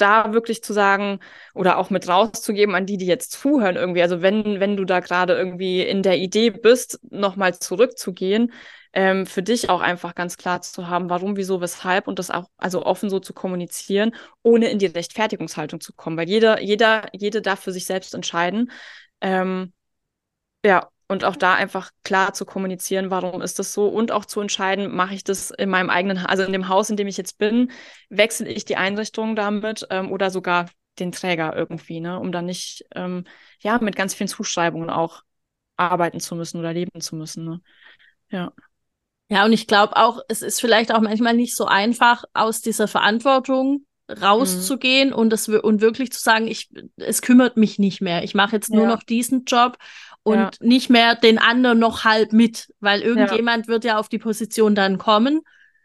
[0.00, 1.20] da wirklich zu sagen
[1.54, 4.02] oder auch mit rauszugeben an die, die jetzt zuhören irgendwie.
[4.02, 8.52] Also wenn, wenn du da gerade irgendwie in der Idee bist, nochmal zurückzugehen,
[8.92, 12.46] ähm, für dich auch einfach ganz klar zu haben, warum, wieso, weshalb und das auch
[12.56, 17.42] also offen so zu kommunizieren, ohne in die Rechtfertigungshaltung zu kommen, weil jeder, jeder, jede
[17.42, 18.70] darf für sich selbst entscheiden.
[19.20, 19.72] Ähm,
[20.64, 24.40] ja, und auch da einfach klar zu kommunizieren, warum ist das so und auch zu
[24.40, 27.38] entscheiden, mache ich das in meinem eigenen, also in dem Haus, in dem ich jetzt
[27.38, 27.70] bin,
[28.10, 30.66] wechsle ich die Einrichtung damit ähm, oder sogar
[30.98, 33.24] den Träger irgendwie, ne, um dann nicht ähm,
[33.60, 35.22] ja mit ganz vielen Zuschreibungen auch
[35.76, 37.44] arbeiten zu müssen oder leben zu müssen.
[37.44, 37.60] Ne?
[38.30, 38.52] Ja.
[39.30, 42.88] Ja, und ich glaube auch, es ist vielleicht auch manchmal nicht so einfach, aus dieser
[42.88, 45.14] Verantwortung rauszugehen mhm.
[45.14, 48.24] und das und wirklich zu sagen, ich es kümmert mich nicht mehr.
[48.24, 49.76] Ich mache jetzt nur noch diesen Job
[50.28, 50.50] und ja.
[50.60, 53.72] nicht mehr den anderen noch halb mit, weil irgendjemand ja.
[53.72, 55.40] wird ja auf die Position dann kommen.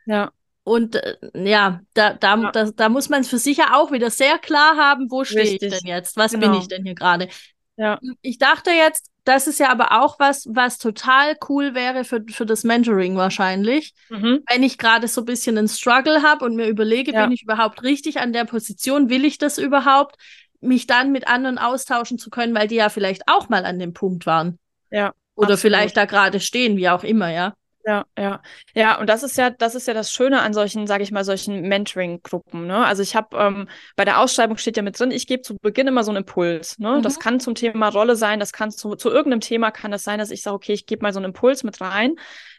[0.05, 0.31] Ja.
[0.63, 2.51] Und äh, ja, da, da, ja.
[2.51, 5.43] da, da muss man es für sich ja auch wieder sehr klar haben, wo stehe
[5.43, 6.15] ich denn jetzt?
[6.17, 6.51] Was genau.
[6.51, 7.27] bin ich denn hier gerade?
[7.75, 7.99] Ja.
[8.21, 12.45] Ich dachte jetzt, das ist ja aber auch was, was total cool wäre für, für
[12.45, 13.93] das Mentoring wahrscheinlich.
[14.09, 14.43] Mhm.
[14.49, 17.23] Wenn ich gerade so ein bisschen einen Struggle habe und mir überlege, ja.
[17.23, 19.09] bin ich überhaupt richtig an der Position?
[19.09, 20.17] Will ich das überhaupt?
[20.63, 23.93] Mich dann mit anderen austauschen zu können, weil die ja vielleicht auch mal an dem
[23.93, 24.59] Punkt waren.
[24.89, 25.13] Ja.
[25.35, 25.59] Oder absolut.
[25.59, 27.53] vielleicht da gerade stehen, wie auch immer, ja.
[27.85, 28.41] Ja, ja.
[28.73, 31.25] Ja, und das ist ja, das ist ja das Schöne an solchen, sage ich mal,
[31.25, 32.65] solchen Mentoring-Gruppen.
[32.65, 32.85] Ne?
[32.85, 35.87] Also ich habe ähm, bei der Ausschreibung steht ja mit drin, ich gebe zu Beginn
[35.87, 36.79] immer so einen Impuls.
[36.79, 36.97] Ne?
[36.97, 37.01] Mhm.
[37.01, 40.17] Das kann zum Thema Rolle sein, das kann zu, zu irgendeinem Thema kann das sein,
[40.17, 42.15] dass ich sage, okay, ich gebe mal so einen Impuls mit rein.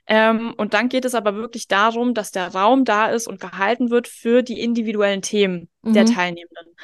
[0.07, 3.91] Ähm, und dann geht es aber wirklich darum, dass der Raum da ist und gehalten
[3.91, 5.95] wird für die individuellen Themen mhm.
[5.95, 6.77] der Teilnehmenden.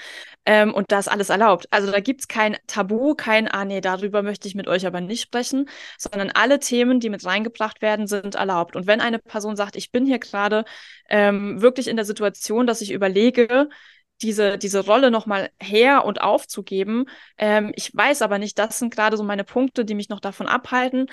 [0.51, 1.69] Ähm, und das alles erlaubt.
[1.71, 5.01] Also da gibt es kein Tabu, kein, ah nee, darüber möchte ich mit euch aber
[5.01, 8.75] nicht sprechen, sondern alle Themen, die mit reingebracht werden, sind erlaubt.
[8.75, 10.65] Und wenn eine Person sagt, ich bin hier gerade
[11.09, 13.69] ähm, wirklich in der Situation, dass ich überlege,
[14.23, 17.07] diese, diese Rolle nochmal her und aufzugeben.
[17.39, 20.49] Ähm, ich weiß aber nicht, das sind gerade so meine Punkte, die mich noch davon
[20.49, 21.07] abhalten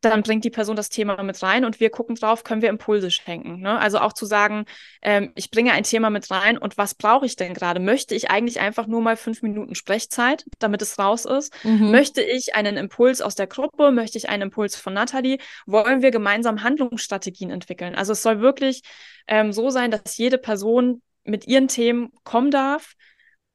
[0.00, 3.10] dann bringt die Person das Thema mit rein und wir gucken drauf, können wir Impulse
[3.10, 3.60] schenken.
[3.60, 3.78] Ne?
[3.78, 4.66] Also auch zu sagen,
[5.02, 7.80] ähm, ich bringe ein Thema mit rein und was brauche ich denn gerade?
[7.80, 11.52] Möchte ich eigentlich einfach nur mal fünf Minuten Sprechzeit, damit es raus ist?
[11.64, 11.90] Mhm.
[11.90, 13.90] Möchte ich einen Impuls aus der Gruppe?
[13.90, 15.38] Möchte ich einen Impuls von Nathalie?
[15.66, 17.94] Wollen wir gemeinsam Handlungsstrategien entwickeln?
[17.94, 18.82] Also es soll wirklich
[19.26, 22.94] ähm, so sein, dass jede Person mit ihren Themen kommen darf,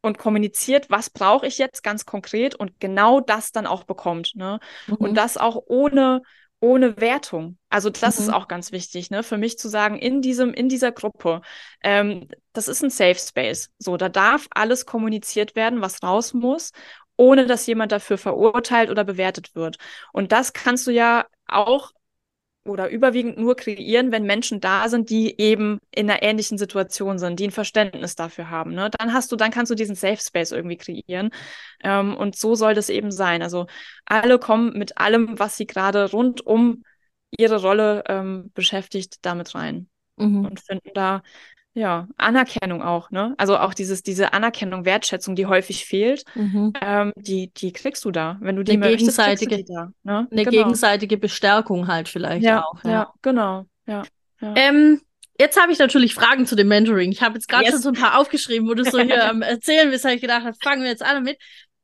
[0.02, 4.36] und kommuniziert, was brauche ich jetzt ganz konkret und genau das dann auch bekommt.
[4.36, 4.60] Ne?
[4.88, 4.95] Mhm.
[4.95, 6.22] Und das auch ohne
[6.64, 7.58] ohne Wertung.
[7.70, 8.26] Also das mhm.
[8.26, 11.41] ist auch ganz wichtig, ne, für mich zu sagen, in diesem, in dieser Gruppe,
[11.84, 13.72] ähm, das ist ein Safe Space.
[13.80, 16.72] So, da darf alles kommuniziert werden, was raus muss,
[17.18, 19.78] ohne dass jemand dafür verurteilt oder bewertet wird.
[20.14, 21.91] Und das kannst du ja auch
[22.64, 27.39] oder überwiegend nur kreieren, wenn Menschen da sind, die eben in einer ähnlichen Situation sind,
[27.39, 28.74] die ein Verständnis dafür haben.
[28.74, 28.91] Ne?
[28.97, 31.32] Dann hast du, dann kannst du diesen Safe Space irgendwie kreieren.
[31.84, 33.41] Ähm, und so soll das eben sein.
[33.41, 33.66] Also
[34.05, 36.84] alle kommen mit allem, was sie gerade rund um
[37.32, 40.45] ihre Rolle ähm, beschäftigt, damit rein mhm.
[40.45, 41.24] und finden da
[41.74, 43.34] ja, Anerkennung auch, ne?
[43.38, 46.74] Also auch dieses, diese Anerkennung, Wertschätzung, die häufig fehlt, mhm.
[46.82, 48.38] ähm, die, die kriegst du da.
[48.41, 50.28] Wenn du die eine möchtest, gegenseitige, die da, ne?
[50.30, 50.63] Eine genau.
[50.63, 52.84] gegenseitige Bestärkung halt vielleicht ja, auch.
[52.84, 53.65] Ja, ja genau.
[53.88, 54.03] Ja,
[54.41, 54.53] ja.
[54.57, 55.01] Ähm,
[55.39, 57.11] jetzt habe ich natürlich Fragen zu dem Mentoring.
[57.11, 57.74] Ich habe jetzt gerade yes.
[57.74, 60.45] schon so ein paar aufgeschrieben, wo du so hier am Erzählen bist, habe ich gedacht,
[60.61, 61.38] fangen wir jetzt an damit.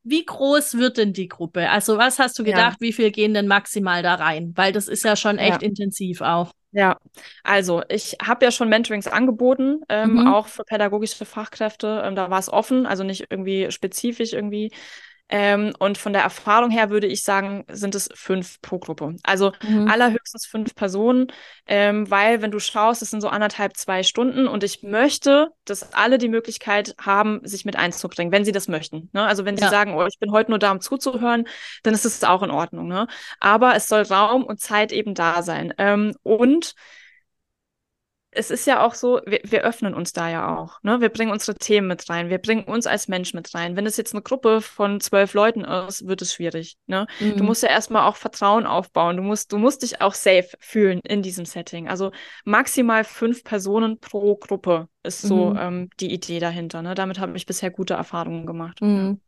[0.04, 1.68] Wie groß wird denn die Gruppe?
[1.70, 2.80] Also was hast du gedacht, ja.
[2.80, 4.52] wie viel gehen denn maximal da rein?
[4.54, 6.52] Weil das ist ja schon echt intensiv auch.
[6.70, 6.98] Ja,
[7.44, 10.26] also ich habe ja schon Mentorings angeboten, ähm, mhm.
[10.28, 12.02] auch für pädagogische Fachkräfte.
[12.04, 14.70] Ähm, da war es offen, also nicht irgendwie spezifisch irgendwie
[15.28, 19.16] ähm, und von der Erfahrung her würde ich sagen, sind es fünf pro Gruppe.
[19.22, 19.88] Also mhm.
[19.88, 21.26] allerhöchstens fünf Personen,
[21.66, 25.92] ähm, weil wenn du schaust, es sind so anderthalb, zwei Stunden und ich möchte, dass
[25.92, 29.10] alle die Möglichkeit haben, sich mit einzubringen, wenn sie das möchten.
[29.12, 29.24] Ne?
[29.24, 29.66] Also wenn ja.
[29.66, 31.46] sie sagen, oh, ich bin heute nur da, um zuzuhören,
[31.82, 32.88] dann ist es auch in Ordnung.
[32.88, 33.06] Ne?
[33.38, 35.74] Aber es soll Raum und Zeit eben da sein.
[35.78, 36.74] Ähm, und
[38.30, 40.82] es ist ja auch so, wir, wir, öffnen uns da ja auch.
[40.82, 41.00] Ne?
[41.00, 43.74] Wir bringen unsere Themen mit rein, wir bringen uns als Mensch mit rein.
[43.74, 46.76] Wenn es jetzt eine Gruppe von zwölf Leuten ist, wird es schwierig.
[46.86, 47.06] Ne?
[47.20, 47.36] Mhm.
[47.36, 49.16] Du musst ja erstmal auch Vertrauen aufbauen.
[49.16, 51.88] Du musst, du musst dich auch safe fühlen in diesem Setting.
[51.88, 52.12] Also
[52.44, 55.58] maximal fünf Personen pro Gruppe ist so mhm.
[55.58, 56.82] ähm, die Idee dahinter.
[56.82, 56.94] Ne?
[56.94, 58.82] Damit habe ich bisher gute Erfahrungen gemacht.
[58.82, 59.20] Mhm.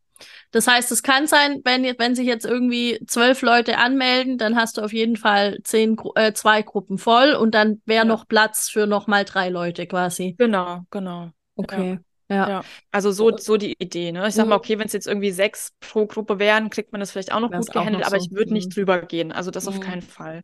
[0.50, 4.76] Das heißt, es kann sein, wenn, wenn sich jetzt irgendwie zwölf Leute anmelden, dann hast
[4.76, 8.08] du auf jeden Fall zehn, äh, zwei Gruppen voll und dann wäre ja.
[8.08, 10.34] noch Platz für nochmal drei Leute quasi.
[10.38, 11.30] Genau, genau.
[11.56, 11.98] Okay.
[12.28, 12.48] Ja.
[12.48, 12.64] ja.
[12.92, 14.12] Also so, so die Idee.
[14.12, 14.26] Ne?
[14.28, 14.60] Ich sag mal, mhm.
[14.60, 17.50] okay, wenn es jetzt irgendwie sechs pro Gruppe wären, kriegt man das vielleicht auch noch
[17.50, 18.26] Wär's gut gehandelt, aber so.
[18.26, 18.74] ich würde nicht mhm.
[18.74, 19.32] drüber gehen.
[19.32, 19.70] Also das mhm.
[19.70, 20.42] auf keinen Fall.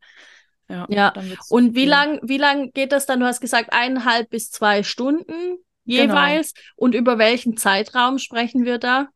[0.68, 0.86] Ja.
[0.88, 1.12] ja.
[1.48, 3.20] Und wie lang, wie lang geht das dann?
[3.20, 6.54] Du hast gesagt, eineinhalb bis zwei Stunden jeweils.
[6.54, 6.66] Genau.
[6.74, 9.08] Und über welchen Zeitraum sprechen wir da?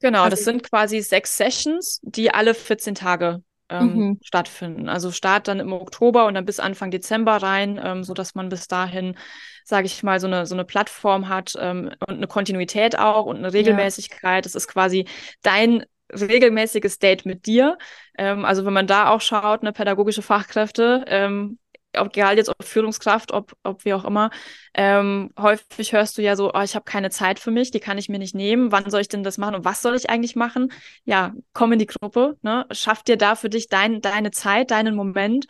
[0.00, 4.20] Genau, also, das sind quasi sechs Sessions, die alle 14 Tage ähm, mhm.
[4.22, 4.88] stattfinden.
[4.88, 8.48] Also Start dann im Oktober und dann bis Anfang Dezember rein, ähm, so dass man
[8.48, 9.16] bis dahin,
[9.64, 13.36] sage ich mal, so eine so eine Plattform hat ähm, und eine Kontinuität auch und
[13.36, 14.44] eine Regelmäßigkeit.
[14.44, 15.06] Das ist quasi
[15.42, 17.76] dein regelmäßiges Date mit dir.
[18.16, 21.58] Ähm, also wenn man da auch schaut, eine pädagogische Fachkräfte, ähm,
[21.92, 24.30] egal jetzt ob Führungskraft, ob, ob wie auch immer,
[24.74, 27.98] ähm, häufig hörst du ja so, oh, ich habe keine Zeit für mich, die kann
[27.98, 30.36] ich mir nicht nehmen, wann soll ich denn das machen und was soll ich eigentlich
[30.36, 30.72] machen?
[31.04, 32.66] Ja, komm in die Gruppe, ne?
[32.70, 35.46] schaff dir da für dich dein, deine Zeit, deinen Moment.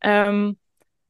[0.00, 0.56] Ähm,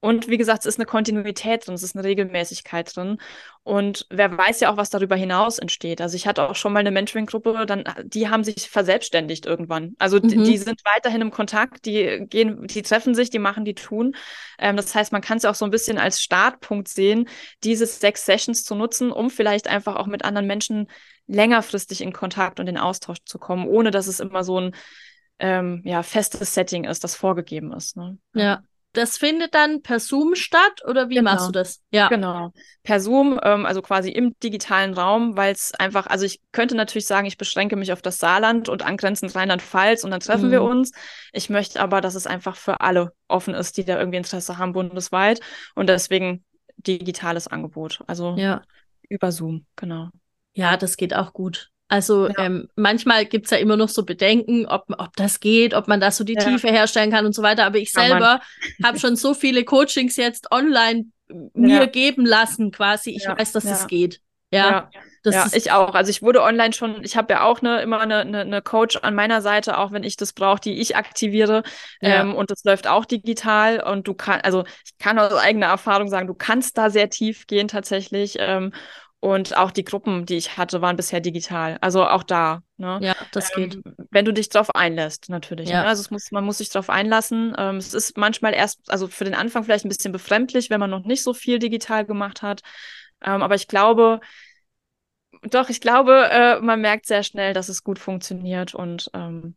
[0.02, 3.18] und wie gesagt, es ist eine Kontinuität drin, es ist eine Regelmäßigkeit drin.
[3.62, 6.00] Und wer weiß ja auch, was darüber hinaus entsteht.
[6.00, 9.94] Also ich hatte auch schon mal eine Mentoring-Gruppe, dann die haben sich verselbstständigt irgendwann.
[10.00, 10.26] Also mhm.
[10.26, 14.16] die, die, sind weiterhin im Kontakt, die gehen, die treffen sich, die machen, die tun.
[14.58, 17.28] Ähm, das heißt, man kann es ja auch so ein bisschen als Startpunkt sehen,
[17.62, 20.88] diese sechs Sessions zu nutzen, um vielleicht einfach auch mit anderen Menschen
[21.28, 24.74] längerfristig in Kontakt und in Austausch zu kommen, ohne dass es immer so ein
[25.38, 27.96] ähm, ja, festes Setting ist, das vorgegeben ist.
[27.96, 28.18] Ne?
[28.34, 31.32] Ja das findet dann per Zoom statt oder wie genau.
[31.32, 31.80] machst du das?
[31.90, 32.08] Ja.
[32.08, 32.52] Genau.
[32.82, 37.06] Per Zoom, ähm, also quasi im digitalen Raum, weil es einfach, also ich könnte natürlich
[37.06, 40.52] sagen, ich beschränke mich auf das Saarland und angrenzend Rheinland-Pfalz und dann treffen mhm.
[40.52, 40.92] wir uns.
[41.32, 44.72] Ich möchte aber, dass es einfach für alle offen ist, die da irgendwie Interesse haben
[44.72, 45.40] bundesweit
[45.74, 46.44] und deswegen
[46.76, 48.00] digitales Angebot.
[48.06, 48.62] Also ja.
[49.08, 50.10] über Zoom, genau.
[50.54, 51.71] Ja, das geht auch gut.
[51.92, 52.46] Also ja.
[52.46, 56.10] ähm, manchmal gibt's ja immer noch so Bedenken, ob, ob das geht, ob man da
[56.10, 56.40] so die ja.
[56.42, 57.66] Tiefe herstellen kann und so weiter.
[57.66, 58.40] Aber ich selber
[58.82, 61.04] habe schon so viele Coachings jetzt online
[61.52, 61.86] mir ja.
[61.86, 63.10] geben lassen, quasi.
[63.10, 64.22] Ich weiß, dass es geht.
[64.50, 64.88] Ja.
[65.22, 65.94] Das ja, ich auch.
[65.94, 68.96] Also ich wurde online schon, ich habe ja auch ne, immer eine, eine, eine Coach
[69.02, 71.62] an meiner Seite, auch wenn ich das brauche, die ich aktiviere.
[72.00, 72.22] Ja.
[72.22, 73.80] Ähm, und das läuft auch digital.
[73.82, 77.46] Und du kannst, also ich kann aus eigener Erfahrung sagen, du kannst da sehr tief
[77.46, 78.36] gehen tatsächlich.
[78.40, 78.72] Ähm,
[79.22, 81.78] und auch die Gruppen, die ich hatte, waren bisher digital.
[81.80, 82.64] Also auch da.
[82.76, 82.98] Ne?
[83.02, 83.78] Ja, das ähm, geht.
[84.10, 85.68] Wenn du dich darauf einlässt, natürlich.
[85.68, 85.82] Ja.
[85.82, 85.86] Ne?
[85.86, 87.54] Also es muss, man muss sich darauf einlassen.
[87.56, 90.90] Ähm, es ist manchmal erst, also für den Anfang vielleicht ein bisschen befremdlich, wenn man
[90.90, 92.62] noch nicht so viel digital gemacht hat.
[93.22, 94.18] Ähm, aber ich glaube,
[95.42, 99.54] doch, ich glaube, äh, man merkt sehr schnell, dass es gut funktioniert und ähm,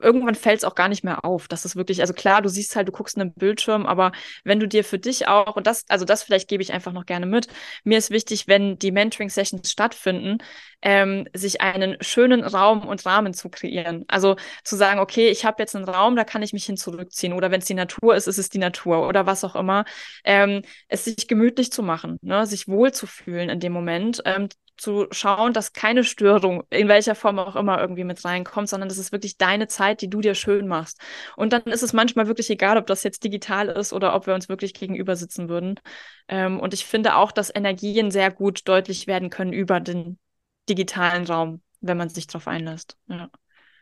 [0.00, 1.48] irgendwann fällt es auch gar nicht mehr auf.
[1.48, 4.12] Das ist wirklich, also klar, du siehst halt, du guckst einen Bildschirm, aber
[4.44, 7.06] wenn du dir für dich auch, und das, also das vielleicht gebe ich einfach noch
[7.06, 7.48] gerne mit,
[7.84, 10.38] mir ist wichtig, wenn die Mentoring-Sessions stattfinden,
[10.82, 14.04] ähm, sich einen schönen Raum und Rahmen zu kreieren.
[14.08, 17.32] Also zu sagen, okay, ich habe jetzt einen Raum, da kann ich mich hin zurückziehen.
[17.32, 19.84] Oder wenn es die Natur ist, ist es die Natur oder was auch immer.
[20.24, 22.46] Ähm, es sich gemütlich zu machen, ne?
[22.46, 27.56] sich wohlzufühlen in dem Moment, ähm, zu schauen, dass keine Störung in welcher Form auch
[27.56, 31.00] immer irgendwie mit reinkommt, sondern das ist wirklich deine Zeit, die du dir schön machst.
[31.36, 34.34] Und dann ist es manchmal wirklich egal, ob das jetzt digital ist oder ob wir
[34.34, 35.80] uns wirklich gegenüber sitzen würden.
[36.28, 40.18] Ähm, und ich finde auch, dass Energien sehr gut deutlich werden können über den
[40.68, 42.96] digitalen Raum, wenn man sich darauf einlässt.
[43.08, 43.28] Ja.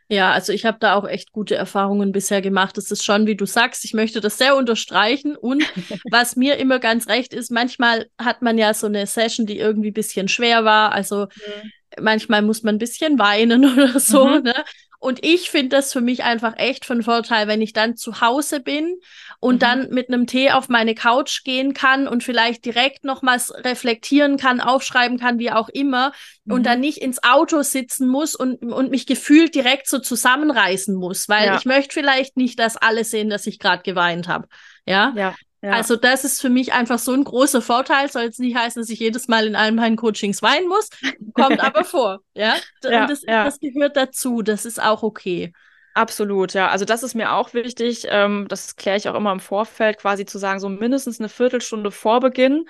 [0.09, 2.77] Ja, also ich habe da auch echt gute Erfahrungen bisher gemacht.
[2.77, 5.35] Es ist schon, wie du sagst, ich möchte das sehr unterstreichen.
[5.35, 5.63] Und
[6.11, 9.91] was mir immer ganz recht ist, manchmal hat man ja so eine Session, die irgendwie
[9.91, 10.91] ein bisschen schwer war.
[10.91, 11.71] Also mhm.
[12.01, 14.27] manchmal muss man ein bisschen weinen oder so.
[14.27, 14.43] Mhm.
[14.43, 14.65] Ne?
[15.03, 18.61] Und ich finde das für mich einfach echt von Vorteil, wenn ich dann zu Hause
[18.61, 18.95] bin
[19.41, 19.59] und mhm.
[19.59, 24.61] dann mit einem Tee auf meine Couch gehen kann und vielleicht direkt nochmals reflektieren kann,
[24.61, 26.13] aufschreiben kann, wie auch immer,
[26.45, 26.53] mhm.
[26.53, 31.27] und dann nicht ins Auto sitzen muss und, und mich gefühlt direkt so zusammenreißen muss,
[31.27, 31.57] weil ja.
[31.57, 34.47] ich möchte vielleicht nicht, dass alle sehen, dass ich gerade geweint habe.
[34.85, 35.11] Ja?
[35.17, 35.35] ja.
[35.63, 35.71] Ja.
[35.71, 38.11] Also das ist für mich einfach so ein großer Vorteil.
[38.11, 40.89] Soll jetzt nicht heißen, dass ich jedes Mal in allen meinen Coachings weinen muss.
[41.33, 42.19] Kommt aber vor.
[42.33, 43.45] Ja, ja, das, ja.
[43.45, 44.41] das gehört dazu.
[44.41, 45.53] Das ist auch okay.
[45.93, 46.67] Absolut, ja.
[46.67, 48.07] Also das ist mir auch wichtig.
[48.09, 51.91] Ähm, das kläre ich auch immer im Vorfeld, quasi zu sagen, so mindestens eine Viertelstunde
[51.91, 52.65] vor Beginn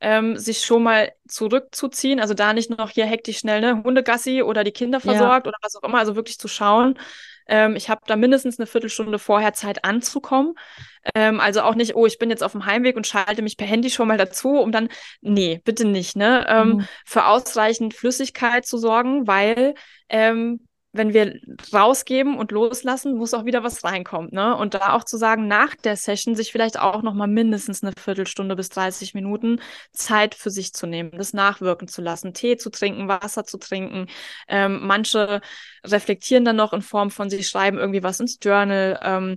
[0.00, 2.20] ähm, sich schon mal zurückzuziehen.
[2.20, 5.50] Also da nicht noch hier hektisch schnell ne Hundegassi oder die Kinder versorgt ja.
[5.50, 5.98] oder was auch immer.
[5.98, 6.98] Also wirklich zu schauen,
[7.50, 10.54] ähm, ich habe da mindestens eine Viertelstunde vorher Zeit anzukommen.
[11.14, 13.66] Ähm, also auch nicht, oh, ich bin jetzt auf dem Heimweg und schalte mich per
[13.66, 14.88] Handy schon mal dazu, um dann,
[15.20, 16.46] nee, bitte nicht, ne?
[16.48, 16.88] Ähm, mhm.
[17.04, 19.74] Für ausreichend Flüssigkeit zu sorgen, weil
[20.08, 21.38] ähm, wenn wir
[21.72, 24.30] rausgeben und loslassen, muss auch wieder was reinkommen.
[24.32, 24.56] Ne?
[24.56, 27.92] Und da auch zu sagen, nach der Session sich vielleicht auch noch mal mindestens eine
[27.96, 29.60] Viertelstunde bis 30 Minuten
[29.92, 34.06] Zeit für sich zu nehmen, das nachwirken zu lassen, Tee zu trinken, Wasser zu trinken.
[34.48, 35.40] Ähm, manche
[35.84, 39.36] reflektieren dann noch in Form von, sie schreiben irgendwie was ins Journal ähm,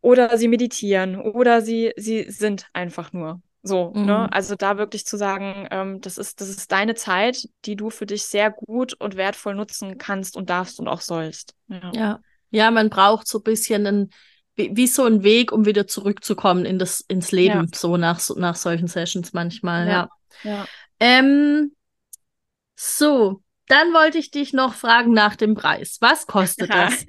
[0.00, 3.40] oder sie meditieren oder sie, sie sind einfach nur.
[3.66, 4.00] So, ne?
[4.00, 4.06] mhm.
[4.06, 4.32] ne?
[4.32, 8.06] Also da wirklich zu sagen, ähm, das ist, das ist deine Zeit, die du für
[8.06, 11.54] dich sehr gut und wertvoll nutzen kannst und darfst und auch sollst.
[11.68, 14.10] Ja, ja, ja man braucht so ein bisschen einen,
[14.54, 17.78] wie, wie, so ein Weg, um wieder zurückzukommen in das, ins Leben, ja.
[17.78, 20.08] so nach, nach solchen Sessions manchmal, ja.
[20.44, 20.50] ja.
[20.50, 20.66] ja.
[21.00, 21.72] Ähm,
[22.76, 25.98] so, dann wollte ich dich noch fragen nach dem Preis.
[26.00, 27.04] Was kostet das?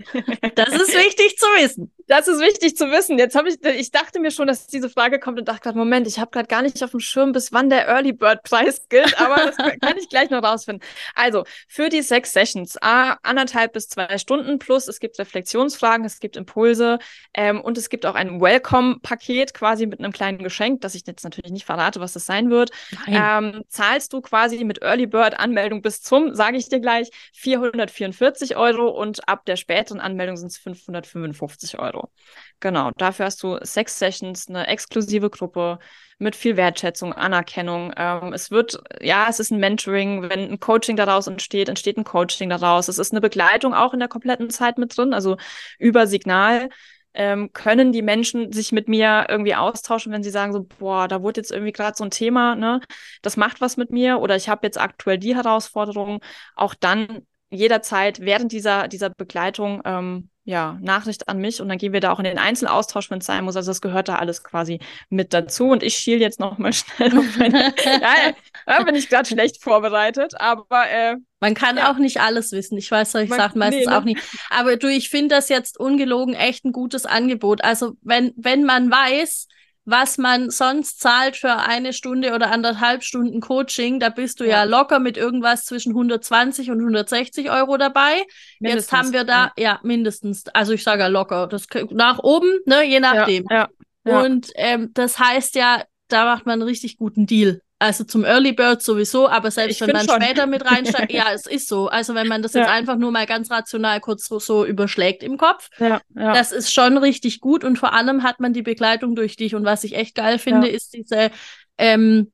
[0.56, 1.94] das ist wichtig zu wissen.
[2.08, 3.20] Das ist wichtig zu wissen.
[3.20, 6.08] Jetzt habe ich, ich dachte mir schon, dass diese Frage kommt und dachte gerade, Moment,
[6.08, 9.20] ich habe gerade gar nicht auf dem Schirm, bis wann der Early Bird Preis gilt,
[9.20, 10.88] aber das kann ich gleich noch rausfinden.
[11.16, 16.20] Also, für die sechs Sessions, ah, anderthalb bis zwei Stunden plus, es gibt Reflexionsfragen, es
[16.20, 17.00] gibt Impulse
[17.34, 21.26] ähm, und es gibt auch ein Welcome-Paket quasi mit einem kleinen Geschenk, das ich jetzt
[21.26, 22.72] natürlich nicht verrate, was das sein wird.
[23.08, 28.56] Ähm, zahlst du quasi mit Early Bird Anmeldung bis zum, sage ich dir gleich, 444
[28.56, 31.97] Euro und ab der späteren Anmeldung sind es 555 Euro.
[31.98, 32.12] Euro.
[32.60, 35.80] Genau, dafür hast du sechs Sessions, eine exklusive Gruppe
[36.18, 37.94] mit viel Wertschätzung, Anerkennung.
[37.96, 40.24] Ähm, es wird, ja, es ist ein Mentoring.
[40.24, 42.88] Wenn ein Coaching daraus entsteht, entsteht ein Coaching daraus.
[42.88, 45.38] Es ist eine Begleitung auch in der kompletten Zeit mit drin, also
[45.78, 46.70] über Signal.
[47.14, 51.22] Ähm, können die Menschen sich mit mir irgendwie austauschen, wenn sie sagen so, boah, da
[51.24, 52.80] wurde jetzt irgendwie gerade so ein Thema, ne,
[53.24, 56.20] das macht was mit mir oder ich habe jetzt aktuell die Herausforderung,
[56.56, 61.92] auch dann jederzeit während dieser, dieser Begleitung ähm, ja, Nachricht an mich und dann gehen
[61.92, 63.58] wir da auch in den Einzelaustausch, wenn es sein muss.
[63.58, 64.80] Also das gehört da alles quasi
[65.10, 65.72] mit dazu.
[65.72, 67.74] Und ich schiel jetzt noch mal schnell auf meine.
[67.84, 68.34] ja,
[68.66, 71.92] da bin ich gerade schlecht vorbereitet, aber äh, man kann ja.
[71.92, 72.78] auch nicht alles wissen.
[72.78, 73.98] Ich weiß, ich sage meistens nee, ne?
[73.98, 74.22] auch nicht.
[74.50, 77.62] Aber du, ich finde das jetzt ungelogen echt ein gutes Angebot.
[77.66, 79.50] Also wenn, wenn man weiß,
[79.88, 84.58] was man sonst zahlt für eine Stunde oder anderthalb Stunden Coaching, da bist du ja,
[84.58, 88.26] ja locker mit irgendwas zwischen 120 und 160 Euro dabei.
[88.60, 92.60] Mindestens, Jetzt haben wir da, ja, mindestens, also ich sage ja locker, das nach oben,
[92.66, 93.46] ne, je nachdem.
[93.50, 93.70] Ja,
[94.06, 97.62] ja, und ähm, das heißt ja, da macht man einen richtig guten Deal.
[97.80, 100.20] Also zum Early Bird sowieso, aber selbst ich wenn man schon.
[100.22, 101.88] später mit reinsteigt, ja, es ist so.
[101.88, 102.62] Also wenn man das ja.
[102.62, 106.34] jetzt einfach nur mal ganz rational kurz so, so überschlägt im Kopf, ja, ja.
[106.34, 109.54] das ist schon richtig gut und vor allem hat man die Begleitung durch dich.
[109.54, 111.30] Und was ich echt geil finde, ist diese,
[111.78, 112.32] ähm,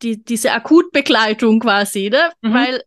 [0.00, 2.30] die, diese Akutbegleitung quasi, ne?
[2.40, 2.54] Mhm.
[2.54, 2.82] Weil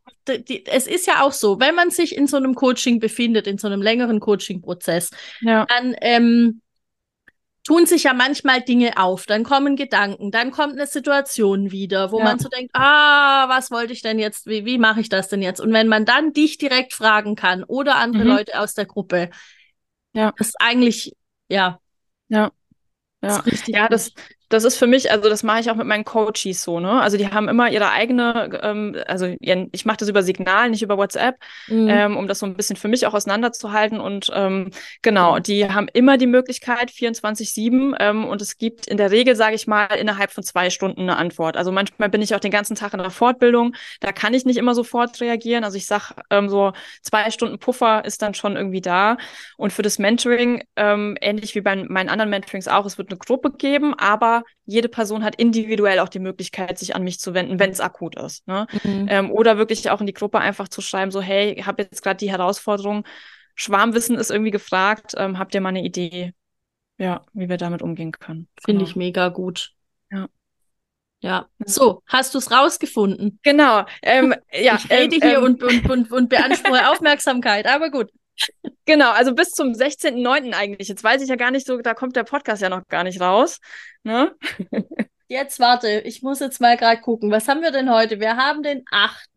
[0.48, 3.60] die, es ist ja auch so, wenn man sich in so einem Coaching befindet, in
[3.60, 6.62] so einem längeren Coaching-Prozess, dann ähm,
[7.64, 12.20] tun sich ja manchmal Dinge auf, dann kommen Gedanken, dann kommt eine Situation wieder, wo
[12.20, 12.26] ja.
[12.26, 15.42] man so denkt, ah, was wollte ich denn jetzt, wie, wie mache ich das denn
[15.42, 15.60] jetzt?
[15.60, 18.30] Und wenn man dann dich direkt fragen kann oder andere mhm.
[18.30, 19.30] Leute aus der Gruppe,
[20.14, 21.16] ja, ist eigentlich,
[21.50, 21.80] ja.
[22.30, 22.52] Ja.
[23.22, 24.12] Ja, ja das,
[24.52, 27.02] das ist für mich, also das mache ich auch mit meinen Coaches so, ne?
[27.02, 30.98] Also die haben immer ihre eigene, ähm, also ich mache das über Signal, nicht über
[30.98, 31.38] WhatsApp,
[31.68, 31.88] mhm.
[31.90, 34.00] ähm, um das so ein bisschen für mich auch auseinanderzuhalten.
[34.00, 34.72] Und ähm,
[35.02, 39.56] genau, die haben immer die Möglichkeit 24-7 ähm, und es gibt in der Regel, sage
[39.56, 41.56] ich mal, innerhalb von zwei Stunden eine Antwort.
[41.56, 44.58] Also manchmal bin ich auch den ganzen Tag in der Fortbildung, da kann ich nicht
[44.58, 45.64] immer sofort reagieren.
[45.64, 49.18] Also ich sag ähm, so zwei Stunden Puffer ist dann schon irgendwie da.
[49.58, 53.18] Und für das Mentoring, ähm, ähnlich wie bei meinen anderen Mentorings auch, es wird eine
[53.18, 57.60] Gruppe geben, aber jede Person hat individuell auch die Möglichkeit, sich an mich zu wenden,
[57.60, 58.48] wenn es akut ist.
[58.48, 58.68] Ne?
[58.84, 59.08] Mhm.
[59.10, 62.02] Ähm, oder wirklich auch in die Gruppe einfach zu schreiben, so, hey, ich habe jetzt
[62.02, 63.06] gerade die Herausforderung,
[63.56, 66.34] Schwarmwissen ist irgendwie gefragt, ähm, habt ihr mal eine Idee,
[66.98, 68.48] ja, wie wir damit umgehen können?
[68.64, 68.90] Finde genau.
[68.90, 69.74] ich mega gut.
[70.12, 70.28] Ja.
[71.24, 73.40] Ja, so, hast du es rausgefunden?
[73.44, 73.86] Genau.
[74.02, 78.10] Ähm, ja, ich rede ähm, hier ähm, und, und, und, und beanspruche Aufmerksamkeit, aber gut.
[78.86, 80.54] Genau, also bis zum 16.09.
[80.54, 80.88] eigentlich.
[80.88, 83.22] Jetzt weiß ich ja gar nicht so, da kommt der Podcast ja noch gar nicht
[83.22, 83.60] raus.
[84.04, 84.36] Ne?
[85.28, 87.32] Jetzt warte, ich muss jetzt mal gerade gucken.
[87.32, 88.20] Was haben wir denn heute?
[88.20, 89.30] Wir haben den 8.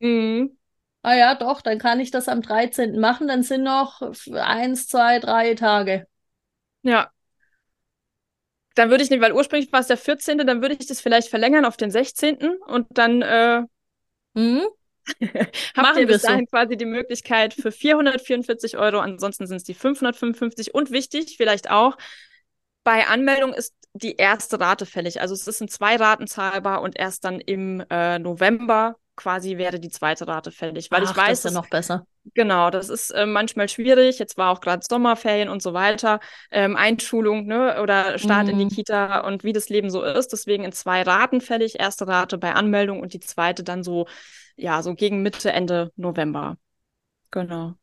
[0.00, 0.58] Mhm.
[1.02, 2.98] Ah ja, doch, dann kann ich das am 13.
[2.98, 3.28] machen.
[3.28, 6.06] Dann sind noch eins, zwei, drei Tage.
[6.82, 7.10] Ja.
[8.74, 11.28] Dann würde ich nicht, weil ursprünglich war es der 14., dann würde ich das vielleicht
[11.28, 12.56] verlängern auf den 16.
[12.66, 13.62] und dann äh,
[14.34, 14.66] mhm.
[15.76, 16.50] Habt ihr bis dahin so.
[16.50, 21.96] quasi die Möglichkeit für 444 Euro, ansonsten sind es die 555 und wichtig, vielleicht auch,
[22.84, 25.20] bei Anmeldung ist die erste Rate fällig.
[25.20, 29.80] Also es ist in zwei Raten zahlbar und erst dann im äh, November quasi wäre
[29.80, 30.90] die zweite Rate fällig.
[30.90, 31.42] Weil Ach, ich weiß.
[31.42, 32.06] Das ist ja noch besser.
[32.34, 34.18] Genau, das ist äh, manchmal schwierig.
[34.18, 36.20] Jetzt war auch gerade Sommerferien und so weiter.
[36.50, 38.52] Ähm, Einschulung ne, oder Start mhm.
[38.52, 38.70] in die mhm.
[38.70, 40.32] Kita und wie das Leben so ist.
[40.32, 41.78] Deswegen in zwei Raten fällig.
[41.78, 44.06] Erste Rate bei Anmeldung und die zweite dann so
[44.58, 46.58] ja, so gegen Mitte, Ende November.
[47.30, 47.74] Genau.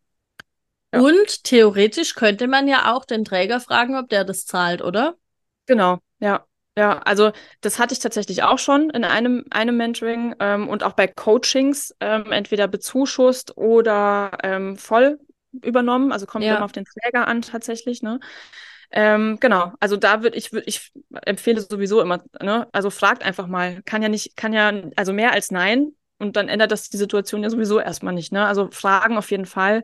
[0.93, 0.99] Ja.
[0.99, 5.15] Und theoretisch könnte man ja auch den Träger fragen, ob der das zahlt, oder?
[5.65, 6.45] Genau, ja.
[6.77, 10.93] Ja, also das hatte ich tatsächlich auch schon in einem, einem Mentoring ähm, und auch
[10.93, 15.19] bei Coachings ähm, entweder bezuschusst oder ähm, voll
[15.63, 16.11] übernommen.
[16.11, 16.57] Also kommt ja.
[16.57, 18.19] immer auf den Träger an tatsächlich, ne?
[18.91, 20.91] Ähm, genau, also da würde ich, würd, ich
[21.23, 22.67] empfehle sowieso immer, ne?
[22.71, 23.81] Also fragt einfach mal.
[23.83, 27.43] Kann ja nicht, kann ja, also mehr als nein und dann ändert das die Situation
[27.43, 28.31] ja sowieso erstmal nicht.
[28.31, 28.45] Ne?
[28.45, 29.83] Also Fragen auf jeden Fall.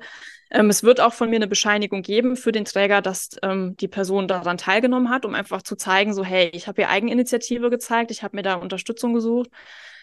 [0.51, 3.87] Ähm, es wird auch von mir eine Bescheinigung geben für den Träger, dass ähm, die
[3.87, 8.11] Person daran teilgenommen hat, um einfach zu zeigen, so hey, ich habe hier Eigeninitiative gezeigt,
[8.11, 9.49] ich habe mir da Unterstützung gesucht.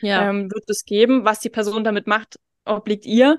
[0.01, 0.29] Ja.
[0.29, 1.25] Ähm, wird es geben.
[1.25, 3.37] Was die Person damit macht, obliegt ihr.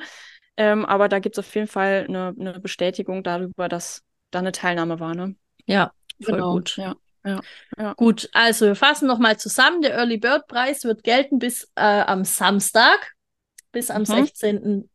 [0.56, 4.52] Ähm, aber da gibt es auf jeden Fall eine, eine, Bestätigung darüber, dass da eine
[4.52, 5.16] Teilnahme war.
[5.16, 5.36] Ne?
[5.66, 6.54] Ja, voll genau.
[6.54, 6.78] gut.
[6.78, 6.96] Ja.
[7.26, 7.42] Ja,
[7.78, 7.94] ja.
[7.94, 9.82] Gut, also wir fassen nochmal zusammen.
[9.82, 13.14] Der Early Bird Preis wird gelten bis äh, am Samstag,
[13.72, 14.28] bis am mhm.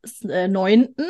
[0.04, 0.88] 16.09.
[0.98, 1.06] Äh,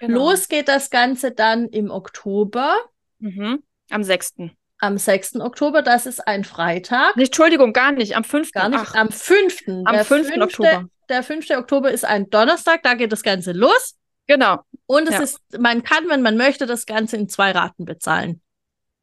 [0.00, 0.14] genau.
[0.14, 2.76] Los geht das Ganze dann im Oktober.
[3.18, 3.62] Mhm.
[3.90, 4.34] Am 6
[4.82, 5.36] am 6.
[5.36, 7.16] Oktober, das ist ein Freitag.
[7.16, 8.50] Nee, Entschuldigung, gar nicht, am 5.
[8.50, 8.94] Gar nicht, Ach.
[8.96, 9.68] am 5.
[9.68, 10.28] Am der 5.
[10.28, 10.42] 5.
[10.42, 10.88] Oktober.
[11.08, 11.50] Der 5.
[11.50, 13.96] Oktober ist ein Donnerstag, da geht das Ganze los.
[14.26, 14.58] Genau.
[14.86, 15.20] Und es ja.
[15.22, 18.40] ist, man kann, wenn man möchte, das Ganze in zwei Raten bezahlen.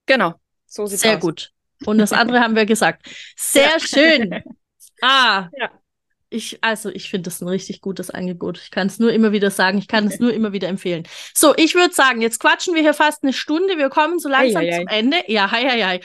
[0.05, 0.33] Genau.
[0.65, 1.21] So sieht's Sehr aus.
[1.21, 1.51] gut.
[1.85, 3.07] Und das andere haben wir gesagt.
[3.37, 3.79] Sehr ja.
[3.79, 4.43] schön.
[5.01, 5.47] Ah.
[5.57, 5.71] Ja.
[6.31, 8.59] Ich, also ich finde das ein richtig gutes Angebot.
[8.59, 11.07] Ich kann es nur immer wieder sagen, ich kann es nur immer wieder empfehlen.
[11.33, 13.77] So, ich würde sagen, jetzt quatschen wir hier fast eine Stunde.
[13.77, 14.97] Wir kommen so langsam ei, ei, zum ei.
[14.97, 15.17] Ende.
[15.27, 15.99] Ja, hei, hei, hei.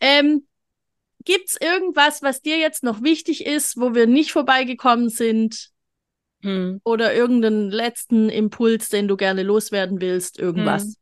[0.00, 0.46] Ähm,
[1.24, 5.70] Gibt es irgendwas, was dir jetzt noch wichtig ist, wo wir nicht vorbeigekommen sind?
[6.42, 6.80] Hm.
[6.82, 10.38] Oder irgendeinen letzten Impuls, den du gerne loswerden willst?
[10.38, 10.96] Irgendwas?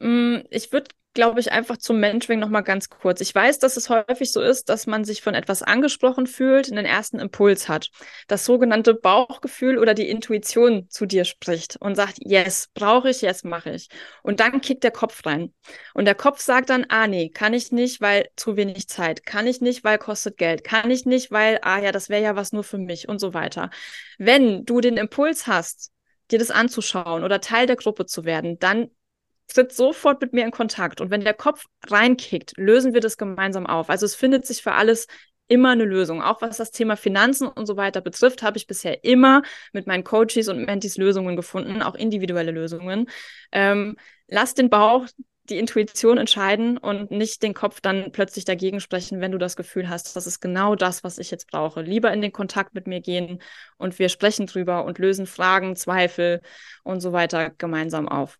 [0.00, 0.44] Hm.
[0.50, 3.20] Ich würde glaube ich, einfach zum Mentoring nochmal ganz kurz.
[3.20, 6.86] Ich weiß, dass es häufig so ist, dass man sich von etwas angesprochen fühlt, einen
[6.86, 7.90] ersten Impuls hat.
[8.28, 13.42] Das sogenannte Bauchgefühl oder die Intuition zu dir spricht und sagt, yes, brauche ich, yes,
[13.42, 13.88] mache ich.
[14.22, 15.52] Und dann kickt der Kopf rein.
[15.94, 19.24] Und der Kopf sagt dann, ah nee, kann ich nicht, weil zu wenig Zeit.
[19.24, 20.62] Kann ich nicht, weil kostet Geld.
[20.62, 23.34] Kann ich nicht, weil, ah ja, das wäre ja was nur für mich und so
[23.34, 23.70] weiter.
[24.18, 25.90] Wenn du den Impuls hast,
[26.30, 28.90] dir das anzuschauen oder Teil der Gruppe zu werden, dann
[29.48, 31.00] tritt sofort mit mir in Kontakt.
[31.00, 33.90] Und wenn der Kopf reinkickt, lösen wir das gemeinsam auf.
[33.90, 35.06] Also es findet sich für alles
[35.48, 36.22] immer eine Lösung.
[36.22, 39.42] Auch was das Thema Finanzen und so weiter betrifft, habe ich bisher immer
[39.72, 43.08] mit meinen Coaches und Mentis Lösungen gefunden, auch individuelle Lösungen.
[43.52, 45.06] Ähm, lass den Bauch,
[45.48, 49.88] die Intuition entscheiden und nicht den Kopf dann plötzlich dagegen sprechen, wenn du das Gefühl
[49.88, 51.82] hast, das ist genau das, was ich jetzt brauche.
[51.82, 53.40] Lieber in den Kontakt mit mir gehen
[53.76, 56.40] und wir sprechen drüber und lösen Fragen, Zweifel
[56.82, 58.38] und so weiter gemeinsam auf.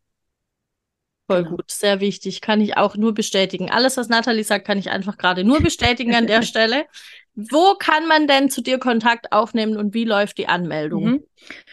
[1.27, 1.57] Voll genau.
[1.57, 2.41] gut, sehr wichtig.
[2.41, 3.70] Kann ich auch nur bestätigen.
[3.70, 6.87] Alles, was Nathalie sagt, kann ich einfach gerade nur bestätigen an der Stelle.
[7.35, 11.05] Wo kann man denn zu dir Kontakt aufnehmen und wie läuft die Anmeldung?
[11.05, 11.22] Mhm.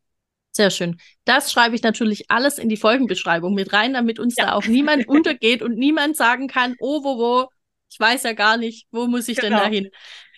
[0.52, 0.98] Sehr schön.
[1.24, 4.46] Das schreibe ich natürlich alles in die Folgenbeschreibung mit rein, damit uns ja.
[4.46, 7.48] da auch niemand untergeht und niemand sagen kann, oh, wo, wo,
[7.90, 9.58] ich weiß ja gar nicht, wo muss ich genau.
[9.58, 9.90] denn da hin?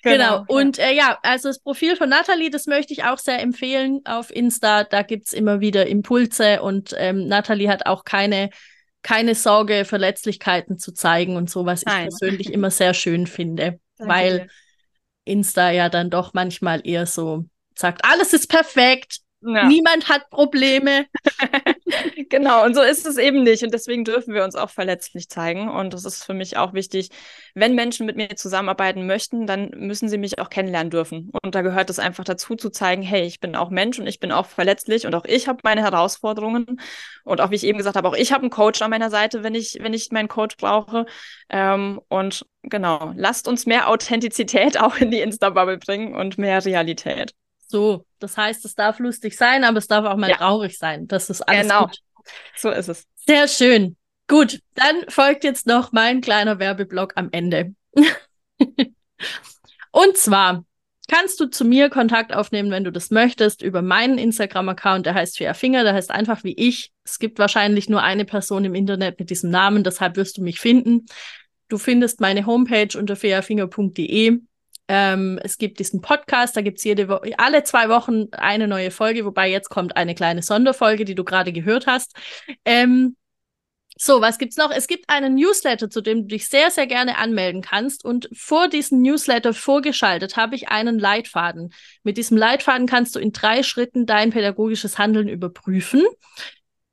[0.02, 0.44] Genau.
[0.44, 0.44] genau.
[0.48, 4.30] Und äh, ja, also das Profil von Nathalie, das möchte ich auch sehr empfehlen auf
[4.34, 4.84] Insta.
[4.84, 8.50] Da gibt es immer wieder Impulse und ähm, Nathalie hat auch keine
[9.04, 14.12] keine Sorge, Verletzlichkeiten zu zeigen und so, was ich persönlich immer sehr schön finde, Danke
[14.12, 14.46] weil dir.
[15.26, 17.44] Insta ja dann doch manchmal eher so
[17.76, 19.66] sagt, alles ist perfekt, ja.
[19.66, 21.06] Niemand hat Probleme.
[22.30, 23.62] genau, und so ist es eben nicht.
[23.62, 25.68] Und deswegen dürfen wir uns auch verletzlich zeigen.
[25.68, 27.10] Und das ist für mich auch wichtig.
[27.54, 31.30] Wenn Menschen mit mir zusammenarbeiten möchten, dann müssen sie mich auch kennenlernen dürfen.
[31.42, 34.18] Und da gehört es einfach dazu zu zeigen, hey, ich bin auch Mensch und ich
[34.18, 36.80] bin auch verletzlich und auch ich habe meine Herausforderungen.
[37.24, 39.42] Und auch wie ich eben gesagt habe, auch ich habe einen Coach an meiner Seite,
[39.42, 41.04] wenn ich, wenn ich meinen Coach brauche.
[41.50, 47.34] Ähm, und genau, lasst uns mehr Authentizität auch in die Insta-Bubble bringen und mehr Realität.
[47.74, 50.36] So, das heißt, es darf lustig sein, aber es darf auch mal ja.
[50.36, 51.08] traurig sein.
[51.08, 51.86] Das ist alles genau.
[51.86, 51.98] gut.
[52.56, 53.04] So ist es.
[53.26, 53.96] Sehr schön.
[54.28, 57.74] Gut, dann folgt jetzt noch mein kleiner Werbeblock am Ende.
[59.90, 60.64] Und zwar
[61.08, 65.06] kannst du zu mir Kontakt aufnehmen, wenn du das möchtest, über meinen Instagram-Account.
[65.06, 66.92] Der heißt Fia Finger, der heißt einfach wie ich.
[67.02, 70.60] Es gibt wahrscheinlich nur eine Person im Internet mit diesem Namen, deshalb wirst du mich
[70.60, 71.06] finden.
[71.68, 74.38] Du findest meine Homepage unter feafinger.de.
[74.88, 78.90] Ähm, es gibt diesen Podcast, da gibt es jede Wo alle zwei Wochen eine neue
[78.90, 82.14] Folge, wobei jetzt kommt eine kleine Sonderfolge, die du gerade gehört hast.
[82.64, 83.16] Ähm,
[83.96, 84.72] so, was gibt's noch?
[84.72, 88.04] Es gibt einen Newsletter, zu dem du dich sehr, sehr gerne anmelden kannst.
[88.04, 91.72] Und vor diesem Newsletter vorgeschaltet habe ich einen Leitfaden.
[92.02, 96.02] Mit diesem Leitfaden kannst du in drei Schritten dein pädagogisches Handeln überprüfen.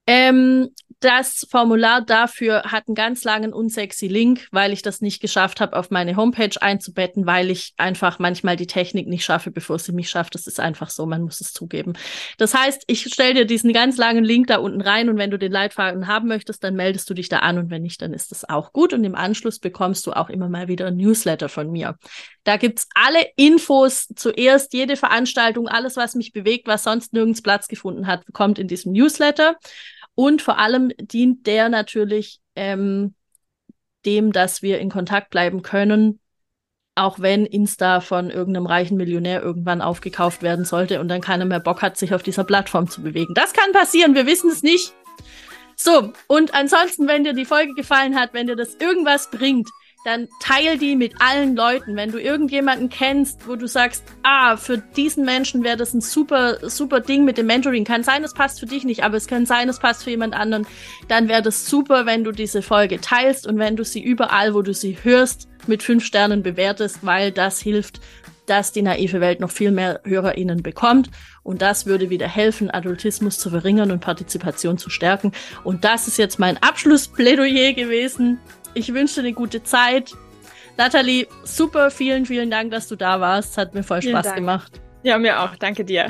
[0.05, 0.69] Ähm,
[1.01, 5.75] das Formular dafür hat einen ganz langen unsexy Link, weil ich das nicht geschafft habe,
[5.75, 10.09] auf meine Homepage einzubetten, weil ich einfach manchmal die Technik nicht schaffe, bevor sie mich
[10.09, 10.35] schafft.
[10.35, 11.93] Das ist einfach so, man muss es zugeben.
[12.37, 15.39] Das heißt, ich stelle dir diesen ganz langen Link da unten rein und wenn du
[15.39, 18.29] den Leitfaden haben möchtest, dann meldest du dich da an und wenn nicht, dann ist
[18.29, 18.93] das auch gut.
[18.93, 21.97] Und im Anschluss bekommst du auch immer mal wieder ein Newsletter von mir.
[22.43, 27.67] Da gibt's alle Infos zuerst, jede Veranstaltung, alles, was mich bewegt, was sonst nirgends Platz
[27.67, 29.57] gefunden hat, kommt in diesem Newsletter.
[30.15, 33.15] Und vor allem dient der natürlich ähm,
[34.05, 36.19] dem, dass wir in Kontakt bleiben können,
[36.95, 41.59] auch wenn Insta von irgendeinem reichen Millionär irgendwann aufgekauft werden sollte und dann keiner mehr
[41.59, 43.33] Bock hat, sich auf dieser Plattform zu bewegen.
[43.33, 44.93] Das kann passieren, wir wissen es nicht.
[45.75, 49.69] So, und ansonsten, wenn dir die Folge gefallen hat, wenn dir das irgendwas bringt,
[50.03, 51.95] dann teil die mit allen Leuten.
[51.95, 56.57] Wenn du irgendjemanden kennst, wo du sagst, ah, für diesen Menschen wäre das ein super,
[56.69, 57.85] super Ding mit dem Mentoring.
[57.85, 60.33] Kann sein, es passt für dich nicht, aber es kann sein, es passt für jemand
[60.33, 60.65] anderen.
[61.07, 64.61] Dann wäre das super, wenn du diese Folge teilst und wenn du sie überall, wo
[64.61, 68.01] du sie hörst, mit fünf Sternen bewertest, weil das hilft,
[68.47, 71.09] dass die naive Welt noch viel mehr HörerInnen bekommt.
[71.43, 75.31] Und das würde wieder helfen, Adultismus zu verringern und Partizipation zu stärken.
[75.63, 78.39] Und das ist jetzt mein Abschlussplädoyer gewesen.
[78.73, 80.13] Ich wünsche dir eine gute Zeit.
[80.77, 83.57] Natalie, super, vielen, vielen Dank, dass du da warst.
[83.57, 84.79] Hat mir voll Spaß gemacht.
[85.03, 85.55] Ja, mir auch.
[85.57, 86.09] Danke dir.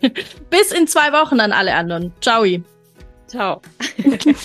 [0.50, 2.12] Bis in zwei Wochen an alle anderen.
[2.20, 2.44] Ciao.
[3.26, 3.60] Ciao.